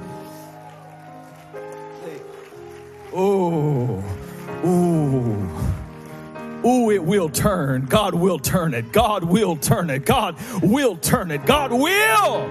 oh, 3.13 4.03
oh. 4.63 5.75
Oh, 6.63 6.91
it 6.91 7.03
will 7.03 7.29
turn. 7.29 7.85
God 7.85 8.13
will 8.13 8.37
turn 8.39 8.73
it. 8.73 8.91
God 8.91 9.23
will 9.23 9.55
turn 9.55 9.89
it. 9.89 10.05
God 10.05 10.35
will 10.61 10.97
turn 10.97 11.31
it. 11.31 11.45
God 11.45 11.71
will. 11.71 12.49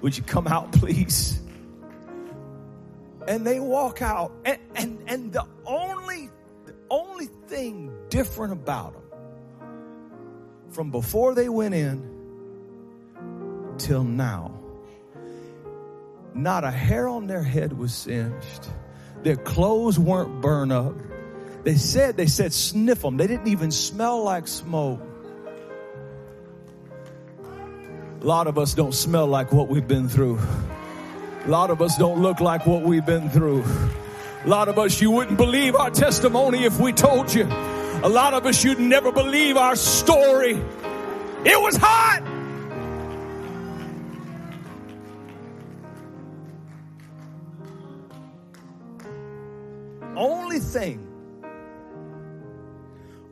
Would 0.00 0.16
you 0.16 0.22
come 0.24 0.48
out, 0.48 0.72
please? 0.72 1.40
And 3.28 3.46
they 3.46 3.60
walk 3.60 4.02
out, 4.02 4.32
and, 4.44 4.58
and, 4.74 4.98
and 5.06 5.32
the 5.32 5.46
only 5.66 6.30
the 6.66 6.74
only 6.90 7.26
thing 7.46 7.92
different 8.08 8.52
about 8.52 8.94
them 8.94 9.02
from 10.70 10.90
before 10.90 11.34
they 11.34 11.48
went 11.48 11.74
in 11.74 12.02
till 13.78 14.04
now, 14.04 14.59
not 16.34 16.64
a 16.64 16.70
hair 16.70 17.08
on 17.08 17.26
their 17.26 17.42
head 17.42 17.76
was 17.76 17.94
singed. 17.94 18.68
Their 19.22 19.36
clothes 19.36 19.98
weren't 19.98 20.40
burned 20.40 20.72
up. 20.72 20.94
They 21.62 21.76
said, 21.76 22.16
they 22.16 22.26
said, 22.26 22.52
sniff 22.52 23.02
them. 23.02 23.16
They 23.16 23.26
didn't 23.26 23.48
even 23.48 23.70
smell 23.70 24.22
like 24.24 24.48
smoke. 24.48 25.00
A 28.20 28.24
lot 28.24 28.46
of 28.46 28.58
us 28.58 28.74
don't 28.74 28.94
smell 28.94 29.26
like 29.26 29.52
what 29.52 29.68
we've 29.68 29.86
been 29.86 30.08
through. 30.08 30.38
A 31.46 31.48
lot 31.48 31.70
of 31.70 31.80
us 31.80 31.96
don't 31.96 32.20
look 32.20 32.40
like 32.40 32.66
what 32.66 32.82
we've 32.82 33.04
been 33.04 33.30
through. 33.30 33.64
A 34.44 34.48
lot 34.48 34.68
of 34.68 34.78
us, 34.78 35.00
you 35.00 35.10
wouldn't 35.10 35.36
believe 35.36 35.74
our 35.74 35.90
testimony 35.90 36.64
if 36.64 36.78
we 36.80 36.92
told 36.92 37.32
you. 37.32 37.44
A 37.44 38.08
lot 38.08 38.32
of 38.32 38.46
us, 38.46 38.64
you'd 38.64 38.78
never 38.78 39.12
believe 39.12 39.56
our 39.56 39.76
story. 39.76 40.52
It 41.44 41.60
was 41.60 41.76
hot. 41.76 42.22
Thing, 50.70 51.06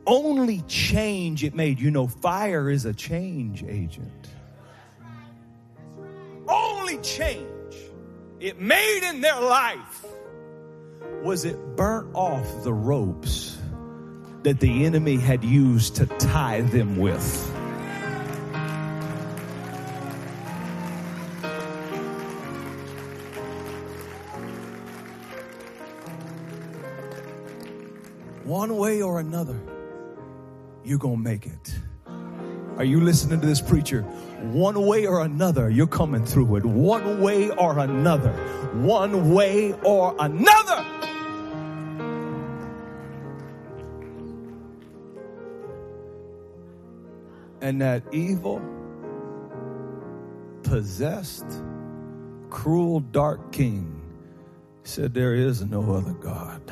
only 0.05 0.61
change 0.67 1.43
it 1.43 1.53
made. 1.53 1.79
You 1.79 1.91
know, 1.91 2.07
fire 2.07 2.69
is 2.69 2.85
a 2.85 2.93
change 2.93 3.63
agent. 3.63 4.27
Only 6.47 6.97
change 6.97 7.47
it 8.39 8.59
made 8.59 9.07
in 9.09 9.21
their 9.21 9.39
life 9.39 10.05
was 11.21 11.45
it 11.45 11.75
burnt 11.75 12.15
off 12.15 12.63
the 12.63 12.73
ropes 12.73 13.57
that 14.43 14.59
the 14.59 14.85
enemy 14.85 15.17
had 15.17 15.43
used 15.43 15.97
to 15.97 16.05
tie 16.05 16.61
them 16.61 16.97
with. 16.97 17.58
One 28.49 28.77
way 28.77 29.03
or 29.03 29.19
another, 29.19 29.61
you're 30.83 30.97
going 30.97 31.17
to 31.17 31.21
make 31.21 31.45
it. 31.45 31.79
Are 32.77 32.83
you 32.83 32.99
listening 32.99 33.39
to 33.41 33.45
this 33.45 33.61
preacher? 33.61 34.01
One 34.41 34.87
way 34.87 35.05
or 35.05 35.21
another, 35.21 35.69
you're 35.69 35.85
coming 35.85 36.25
through 36.25 36.55
it. 36.55 36.65
One 36.65 37.21
way 37.21 37.51
or 37.51 37.77
another. 37.77 38.31
One 38.73 39.35
way 39.35 39.73
or 39.83 40.15
another. 40.17 40.83
And 47.61 47.79
that 47.83 48.01
evil, 48.11 48.63
possessed, 50.63 51.45
cruel, 52.49 53.01
dark 53.01 53.51
king 53.51 54.01
said, 54.85 55.13
There 55.13 55.35
is 55.35 55.63
no 55.63 55.93
other 55.93 56.13
God. 56.13 56.63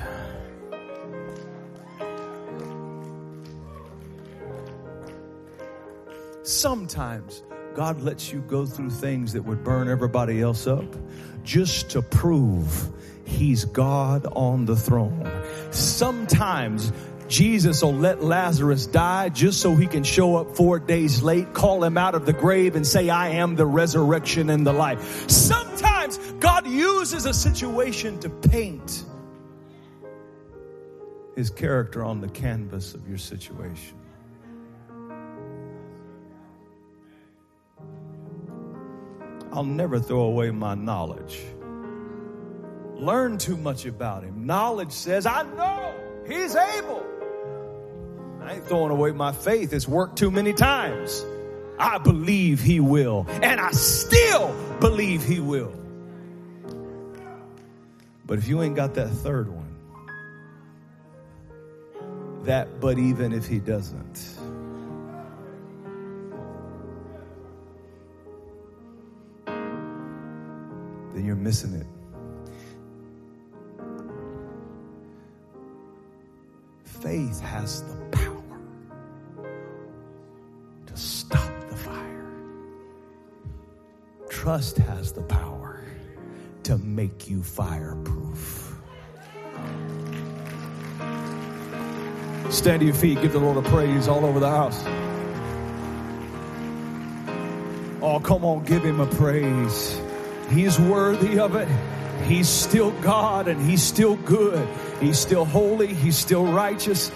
Sometimes 6.58 7.44
God 7.76 8.02
lets 8.02 8.34
you 8.34 8.40
go 8.40 8.66
through 8.66 8.90
things 8.90 9.34
that 9.34 9.44
would 9.44 9.64
burn 9.64 9.88
everybody 9.88 10.42
else 10.42 10.66
up 10.66 10.96
just 11.44 11.92
to 11.92 12.02
prove 12.02 12.92
He's 13.26 13.64
God 13.66 14.26
on 14.26 14.66
the 14.66 14.76
throne. 14.76 15.30
Sometimes 15.70 16.92
Jesus 17.28 17.84
will 17.84 17.94
let 17.94 18.24
Lazarus 18.24 18.88
die 18.88 19.30
just 19.30 19.62
so 19.62 19.76
he 19.76 19.86
can 19.86 20.04
show 20.04 20.38
up 20.38 20.56
four 20.56 20.80
days 20.80 21.22
late, 21.22 21.54
call 21.54 21.84
him 21.84 21.96
out 21.96 22.16
of 22.16 22.26
the 22.26 22.34
grave 22.34 22.76
and 22.76 22.88
say, 22.88 23.08
I 23.10 23.30
am 23.30 23.56
the 23.56 23.68
resurrection 23.68 24.50
and 24.50 24.66
the 24.66 24.74
life. 24.74 25.30
Sometimes 25.30 26.18
God 26.40 26.66
uses 26.66 27.28
a 27.28 27.36
situation 27.36 28.18
to 28.22 28.30
paint 28.30 29.04
his 31.36 31.52
character 31.52 32.04
on 32.04 32.20
the 32.20 32.30
canvas 32.30 32.96
of 32.96 33.08
your 33.08 33.20
situation. 33.20 33.96
I'll 39.58 39.64
never 39.64 40.00
throw 40.00 40.22
away 40.22 40.52
my 40.52 40.76
knowledge. 40.76 41.42
Learn 42.94 43.40
too 43.40 43.58
much 43.58 43.88
about 43.88 44.22
him. 44.22 44.46
Knowledge 44.46 44.92
says, 44.92 45.26
I 45.26 45.42
know 45.42 45.96
he's 46.28 46.56
able. 46.56 47.04
I 48.40 48.54
ain't 48.54 48.68
throwing 48.68 48.92
away 48.92 49.14
my 49.14 49.32
faith. 49.32 49.74
It's 49.74 49.88
worked 49.88 50.16
too 50.16 50.30
many 50.30 50.54
times. 50.54 51.26
I 51.80 51.98
believe 51.98 52.62
he 52.62 52.80
will. 52.80 53.26
And 53.42 53.60
I 53.60 53.72
still 53.72 54.56
believe 54.80 55.24
he 55.24 55.40
will. 55.40 55.74
But 58.28 58.38
if 58.38 58.48
you 58.48 58.62
ain't 58.62 58.76
got 58.76 58.94
that 58.94 59.10
third 59.10 59.48
one, 59.50 59.76
that, 62.44 62.80
but 62.80 63.00
even 63.00 63.34
if 63.34 63.48
he 63.48 63.58
doesn't, 63.58 64.38
then 71.18 71.26
you're 71.26 71.36
missing 71.36 71.74
it. 71.74 71.88
Faith 76.84 77.42
has 77.42 77.82
the 77.82 77.96
power 78.12 78.60
to 80.86 80.96
stop 80.96 81.70
the 81.70 81.76
fire. 81.76 82.32
Trust 84.30 84.78
has 84.78 85.12
the 85.12 85.24
power 85.24 85.84
to 86.64 86.78
make 86.78 87.28
you 87.28 87.42
fireproof. 87.42 88.76
Stand 92.52 92.82
to 92.82 92.86
your 92.86 92.94
feet, 92.94 93.20
give 93.24 93.34
the 93.34 93.40
Lord 93.40 93.58
a 93.58 93.68
praise 93.70 94.08
all 94.08 94.24
over 94.24 94.40
the 94.40 94.50
house. 94.50 94.84
Oh, 98.04 98.20
come 98.20 98.46
on, 98.46 98.64
give 98.66 98.84
him 98.86 99.00
a 99.00 99.08
praise. 99.08 100.00
He's 100.50 100.80
worthy 100.80 101.40
of 101.40 101.56
it. 101.56 101.68
He's 102.26 102.50
still 102.50 102.92
God 103.02 103.48
and 103.48 103.62
He's 103.62 103.84
still 103.84 104.16
good. 104.18 104.68
He's 105.00 105.20
still 105.20 105.46
holy. 105.46 105.94
He's 105.94 106.18
still 106.18 106.46
righteous. 106.46 107.12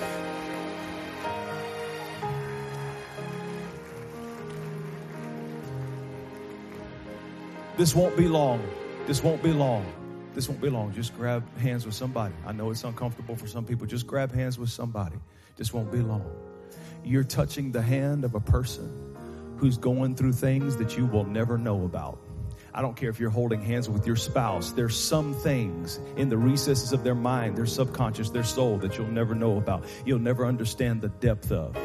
This 7.77 7.95
won't 7.95 8.15
be 8.15 8.27
long. 8.27 8.63
This 9.07 9.23
won't 9.23 9.41
be 9.41 9.51
long. 9.51 9.85
This 10.33 10.47
won't 10.47 10.61
be 10.61 10.69
long. 10.69 10.93
Just 10.93 11.15
grab 11.17 11.43
hands 11.57 11.85
with 11.85 11.95
somebody. 11.95 12.33
I 12.45 12.51
know 12.51 12.69
it's 12.69 12.83
uncomfortable 12.83 13.35
for 13.35 13.47
some 13.47 13.65
people. 13.65 13.87
Just 13.87 14.05
grab 14.05 14.31
hands 14.31 14.59
with 14.59 14.69
somebody. 14.69 15.17
This 15.57 15.73
won't 15.73 15.91
be 15.91 15.99
long. 15.99 16.29
You're 17.03 17.23
touching 17.23 17.71
the 17.71 17.81
hand 17.81 18.23
of 18.23 18.35
a 18.35 18.39
person 18.39 19.15
who's 19.57 19.77
going 19.77 20.15
through 20.15 20.33
things 20.33 20.77
that 20.77 20.95
you 20.95 21.05
will 21.05 21.25
never 21.25 21.57
know 21.57 21.83
about. 21.83 22.19
I 22.73 22.81
don't 22.81 22.95
care 22.95 23.09
if 23.09 23.19
you're 23.19 23.29
holding 23.29 23.61
hands 23.61 23.89
with 23.89 24.07
your 24.07 24.15
spouse. 24.15 24.71
There's 24.71 24.97
some 24.97 25.33
things 25.33 25.99
in 26.15 26.29
the 26.29 26.37
recesses 26.37 26.93
of 26.93 27.03
their 27.03 27.15
mind, 27.15 27.57
their 27.57 27.65
subconscious, 27.65 28.29
their 28.29 28.43
soul 28.43 28.77
that 28.77 28.97
you'll 28.97 29.07
never 29.07 29.35
know 29.35 29.57
about. 29.57 29.83
You'll 30.05 30.19
never 30.19 30.45
understand 30.45 31.01
the 31.01 31.09
depth 31.09 31.51
of. 31.51 31.75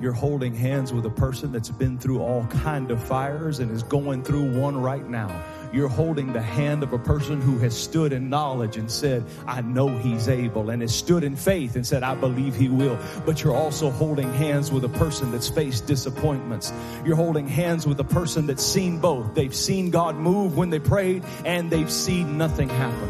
You're 0.00 0.12
holding 0.12 0.54
hands 0.54 0.92
with 0.92 1.06
a 1.06 1.10
person 1.10 1.52
that's 1.52 1.70
been 1.70 1.98
through 1.98 2.20
all 2.20 2.44
kind 2.46 2.90
of 2.90 3.02
fires 3.02 3.60
and 3.60 3.70
is 3.70 3.82
going 3.82 4.24
through 4.24 4.58
one 4.60 4.76
right 4.76 5.08
now. 5.08 5.28
You're 5.74 5.88
holding 5.88 6.32
the 6.32 6.40
hand 6.40 6.84
of 6.84 6.92
a 6.92 6.98
person 7.00 7.40
who 7.40 7.58
has 7.58 7.76
stood 7.76 8.12
in 8.12 8.30
knowledge 8.30 8.76
and 8.76 8.88
said, 8.88 9.24
I 9.44 9.60
know 9.60 9.88
he's 9.88 10.28
able, 10.28 10.70
and 10.70 10.80
has 10.82 10.94
stood 10.94 11.24
in 11.24 11.34
faith 11.34 11.74
and 11.74 11.84
said, 11.84 12.04
I 12.04 12.14
believe 12.14 12.54
he 12.54 12.68
will. 12.68 12.96
But 13.26 13.42
you're 13.42 13.56
also 13.56 13.90
holding 13.90 14.32
hands 14.34 14.70
with 14.70 14.84
a 14.84 14.88
person 14.88 15.32
that's 15.32 15.48
faced 15.48 15.88
disappointments. 15.88 16.72
You're 17.04 17.16
holding 17.16 17.48
hands 17.48 17.88
with 17.88 17.98
a 17.98 18.04
person 18.04 18.46
that's 18.46 18.64
seen 18.64 19.00
both. 19.00 19.34
They've 19.34 19.52
seen 19.54 19.90
God 19.90 20.14
move 20.14 20.56
when 20.56 20.70
they 20.70 20.78
prayed, 20.78 21.24
and 21.44 21.72
they've 21.72 21.90
seen 21.90 22.38
nothing 22.38 22.68
happen. 22.68 23.08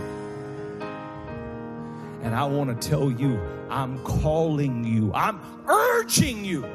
And 2.22 2.34
I 2.34 2.46
want 2.46 2.80
to 2.80 2.88
tell 2.88 3.10
you, 3.10 3.38
I'm 3.68 4.02
calling 4.04 4.84
you, 4.84 5.12
I'm 5.12 5.38
urging 5.68 6.46
you 6.46 6.66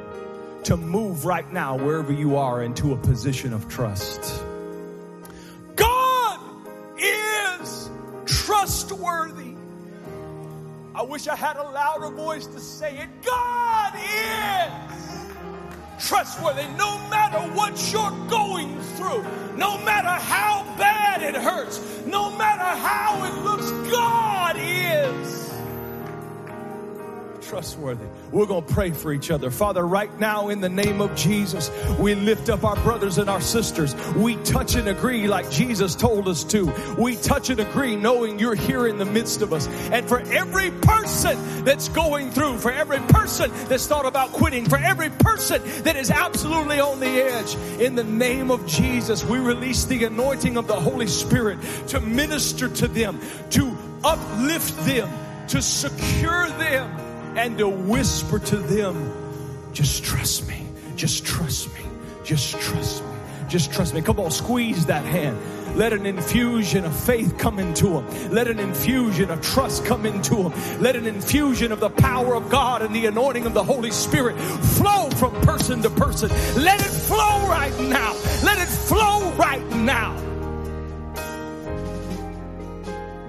to 0.62 0.76
move 0.76 1.24
right 1.24 1.52
now, 1.52 1.76
wherever 1.76 2.12
you 2.12 2.36
are, 2.36 2.62
into 2.62 2.92
a 2.92 2.96
position 2.96 3.52
of 3.52 3.68
trust. 3.68 4.44
Trustworthy. 8.60 9.54
I 10.94 11.02
wish 11.02 11.26
I 11.28 11.34
had 11.34 11.56
a 11.56 11.62
louder 11.62 12.14
voice 12.14 12.46
to 12.46 12.60
say 12.60 12.98
it. 12.98 13.08
God 13.24 13.94
is 13.96 14.70
trustworthy 16.06 16.68
no 16.76 16.98
matter 17.08 17.38
what 17.54 17.90
you're 17.90 18.10
going 18.28 18.78
through, 18.96 19.24
no 19.56 19.78
matter 19.78 20.08
how 20.08 20.62
bad 20.76 21.22
it 21.22 21.36
hurts, 21.36 21.80
no 22.04 22.36
matter 22.36 22.62
how 22.62 23.24
it 23.24 23.32
looks, 23.44 23.70
God 23.90 24.56
is 24.58 25.49
trustworthy. 27.50 28.06
We're 28.30 28.46
going 28.46 28.64
to 28.64 28.72
pray 28.72 28.92
for 28.92 29.12
each 29.12 29.28
other. 29.28 29.50
Father, 29.50 29.84
right 29.84 30.20
now 30.20 30.50
in 30.50 30.60
the 30.60 30.68
name 30.68 31.00
of 31.00 31.16
Jesus, 31.16 31.68
we 31.98 32.14
lift 32.14 32.48
up 32.48 32.62
our 32.62 32.76
brothers 32.76 33.18
and 33.18 33.28
our 33.28 33.40
sisters. 33.40 33.92
We 34.14 34.36
touch 34.36 34.76
and 34.76 34.86
agree 34.86 35.26
like 35.26 35.50
Jesus 35.50 35.96
told 35.96 36.28
us 36.28 36.44
to. 36.44 36.72
We 36.96 37.16
touch 37.16 37.50
and 37.50 37.58
agree 37.58 37.96
knowing 37.96 38.38
you're 38.38 38.54
here 38.54 38.86
in 38.86 38.98
the 38.98 39.04
midst 39.04 39.42
of 39.42 39.52
us. 39.52 39.66
And 39.90 40.08
for 40.08 40.20
every 40.20 40.70
person 40.70 41.64
that's 41.64 41.88
going 41.88 42.30
through, 42.30 42.58
for 42.58 42.70
every 42.70 43.00
person 43.00 43.50
that's 43.64 43.84
thought 43.84 44.06
about 44.06 44.30
quitting, 44.30 44.66
for 44.66 44.78
every 44.78 45.10
person 45.10 45.60
that 45.82 45.96
is 45.96 46.12
absolutely 46.12 46.78
on 46.78 47.00
the 47.00 47.08
edge, 47.08 47.56
in 47.80 47.96
the 47.96 48.04
name 48.04 48.52
of 48.52 48.64
Jesus, 48.68 49.24
we 49.24 49.40
release 49.40 49.86
the 49.86 50.04
anointing 50.04 50.56
of 50.56 50.68
the 50.68 50.78
Holy 50.78 51.08
Spirit 51.08 51.58
to 51.88 51.98
minister 51.98 52.68
to 52.68 52.86
them, 52.86 53.18
to 53.50 53.76
uplift 54.04 54.76
them, 54.86 55.10
to 55.48 55.60
secure 55.60 56.48
them 56.50 57.09
and 57.36 57.58
to 57.58 57.68
whisper 57.68 58.38
to 58.38 58.56
them, 58.56 59.12
just 59.72 60.04
trust 60.04 60.48
me, 60.48 60.66
just 60.96 61.24
trust 61.24 61.72
me, 61.74 61.84
just 62.24 62.58
trust 62.60 63.04
me, 63.04 63.10
just 63.48 63.72
trust 63.72 63.94
me. 63.94 64.02
Come 64.02 64.20
on, 64.20 64.30
squeeze 64.30 64.86
that 64.86 65.04
hand. 65.04 65.38
Let 65.76 65.92
an 65.92 66.04
infusion 66.04 66.84
of 66.84 66.98
faith 67.04 67.38
come 67.38 67.58
into 67.58 67.88
them. 67.88 68.32
Let 68.32 68.48
an 68.48 68.58
infusion 68.58 69.30
of 69.30 69.40
trust 69.40 69.84
come 69.84 70.04
into 70.04 70.34
them. 70.34 70.52
Let 70.80 70.96
an 70.96 71.06
infusion 71.06 71.70
of 71.70 71.80
the 71.80 71.90
power 71.90 72.34
of 72.34 72.50
God 72.50 72.82
and 72.82 72.94
the 72.94 73.06
anointing 73.06 73.46
of 73.46 73.54
the 73.54 73.62
Holy 73.62 73.92
Spirit 73.92 74.36
flow 74.36 75.08
from 75.10 75.32
person 75.42 75.80
to 75.82 75.90
person. 75.90 76.28
Let 76.56 76.80
it 76.80 76.90
flow 76.90 77.46
right 77.46 77.78
now. 77.80 78.14
Let 78.42 78.58
it 78.58 78.68
flow 78.68 79.32
right 79.34 79.66
now. 79.76 80.29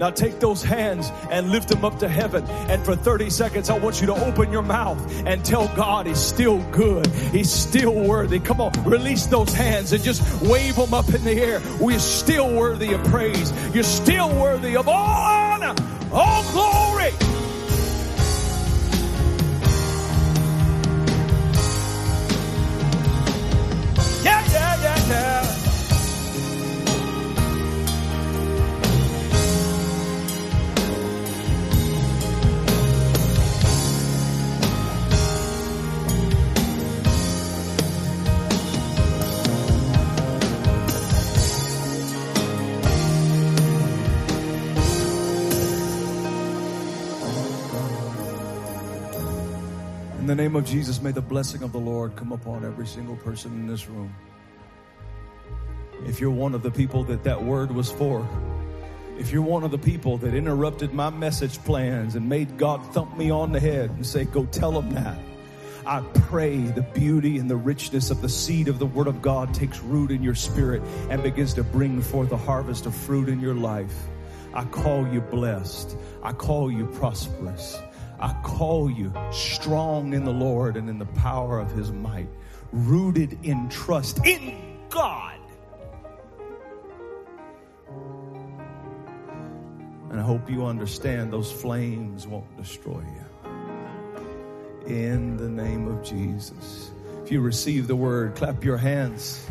Now 0.01 0.09
take 0.09 0.39
those 0.39 0.63
hands 0.63 1.11
and 1.29 1.51
lift 1.51 1.69
them 1.69 1.85
up 1.85 1.99
to 1.99 2.09
heaven. 2.09 2.43
And 2.69 2.83
for 2.83 2.95
30 2.95 3.29
seconds, 3.29 3.69
I 3.69 3.77
want 3.77 4.01
you 4.01 4.07
to 4.07 4.15
open 4.15 4.51
your 4.51 4.63
mouth 4.63 4.99
and 5.27 5.45
tell 5.45 5.67
God 5.75 6.07
He's 6.07 6.17
still 6.17 6.57
good. 6.71 7.05
He's 7.05 7.51
still 7.51 7.93
worthy. 7.93 8.39
Come 8.39 8.61
on, 8.61 8.71
release 8.83 9.27
those 9.27 9.53
hands 9.53 9.93
and 9.93 10.03
just 10.03 10.41
wave 10.41 10.75
them 10.75 10.95
up 10.95 11.07
in 11.13 11.23
the 11.23 11.33
air. 11.33 11.61
We're 11.79 11.99
still 11.99 12.51
worthy 12.51 12.93
of 12.93 13.03
praise. 13.05 13.53
You're 13.75 13.83
still 13.83 14.29
worthy 14.41 14.75
of 14.75 14.87
all 14.87 15.51
honor, 15.51 15.75
all 16.11 16.51
glory. 16.51 17.30
The 50.31 50.41
name 50.41 50.55
of 50.55 50.63
Jesus, 50.63 51.01
may 51.01 51.11
the 51.11 51.21
blessing 51.21 51.61
of 51.61 51.73
the 51.73 51.77
Lord 51.77 52.15
come 52.15 52.31
upon 52.31 52.63
every 52.63 52.87
single 52.87 53.17
person 53.17 53.51
in 53.51 53.67
this 53.67 53.89
room. 53.89 54.15
If 56.05 56.21
you're 56.21 56.31
one 56.31 56.55
of 56.55 56.63
the 56.63 56.71
people 56.71 57.03
that 57.03 57.25
that 57.25 57.43
word 57.43 57.69
was 57.69 57.91
for, 57.91 58.25
if 59.19 59.29
you're 59.29 59.41
one 59.41 59.65
of 59.65 59.71
the 59.71 59.77
people 59.77 60.17
that 60.19 60.33
interrupted 60.33 60.93
my 60.93 61.09
message 61.09 61.57
plans 61.65 62.15
and 62.15 62.29
made 62.29 62.57
God 62.57 62.81
thump 62.93 63.17
me 63.17 63.29
on 63.29 63.51
the 63.51 63.59
head 63.59 63.89
and 63.89 64.07
say, 64.07 64.23
go 64.23 64.45
tell 64.45 64.71
them 64.71 64.91
that. 64.91 65.19
I 65.85 65.99
pray 66.29 66.59
the 66.59 66.81
beauty 66.81 67.37
and 67.37 67.49
the 67.49 67.57
richness 67.57 68.09
of 68.09 68.21
the 68.21 68.29
seed 68.29 68.69
of 68.69 68.79
the 68.79 68.85
Word 68.85 69.07
of 69.07 69.21
God 69.21 69.53
takes 69.53 69.81
root 69.81 70.11
in 70.11 70.23
your 70.23 70.35
spirit 70.35 70.81
and 71.09 71.21
begins 71.21 71.55
to 71.55 71.63
bring 71.65 72.01
forth 72.01 72.31
a 72.31 72.37
harvest 72.37 72.85
of 72.85 72.95
fruit 72.95 73.27
in 73.27 73.41
your 73.41 73.55
life. 73.55 74.07
I 74.53 74.63
call 74.63 75.05
you 75.09 75.19
blessed. 75.19 75.97
I 76.23 76.31
call 76.31 76.71
you 76.71 76.85
prosperous. 76.85 77.77
I 78.21 78.33
call 78.43 78.89
you 78.89 79.11
strong 79.31 80.13
in 80.13 80.23
the 80.25 80.31
Lord 80.31 80.77
and 80.77 80.89
in 80.89 80.99
the 80.99 81.05
power 81.05 81.59
of 81.59 81.71
his 81.71 81.91
might, 81.91 82.29
rooted 82.71 83.39
in 83.43 83.67
trust 83.69 84.25
in 84.25 84.77
God. 84.89 85.39
And 90.11 90.19
I 90.19 90.23
hope 90.23 90.49
you 90.51 90.65
understand 90.65 91.33
those 91.33 91.51
flames 91.51 92.27
won't 92.27 92.57
destroy 92.57 93.01
you. 93.01 93.25
In 94.85 95.37
the 95.37 95.49
name 95.49 95.87
of 95.87 96.03
Jesus. 96.03 96.91
If 97.23 97.31
you 97.31 97.41
receive 97.41 97.87
the 97.87 97.95
word, 97.95 98.35
clap 98.35 98.63
your 98.63 98.77
hands. 98.77 99.47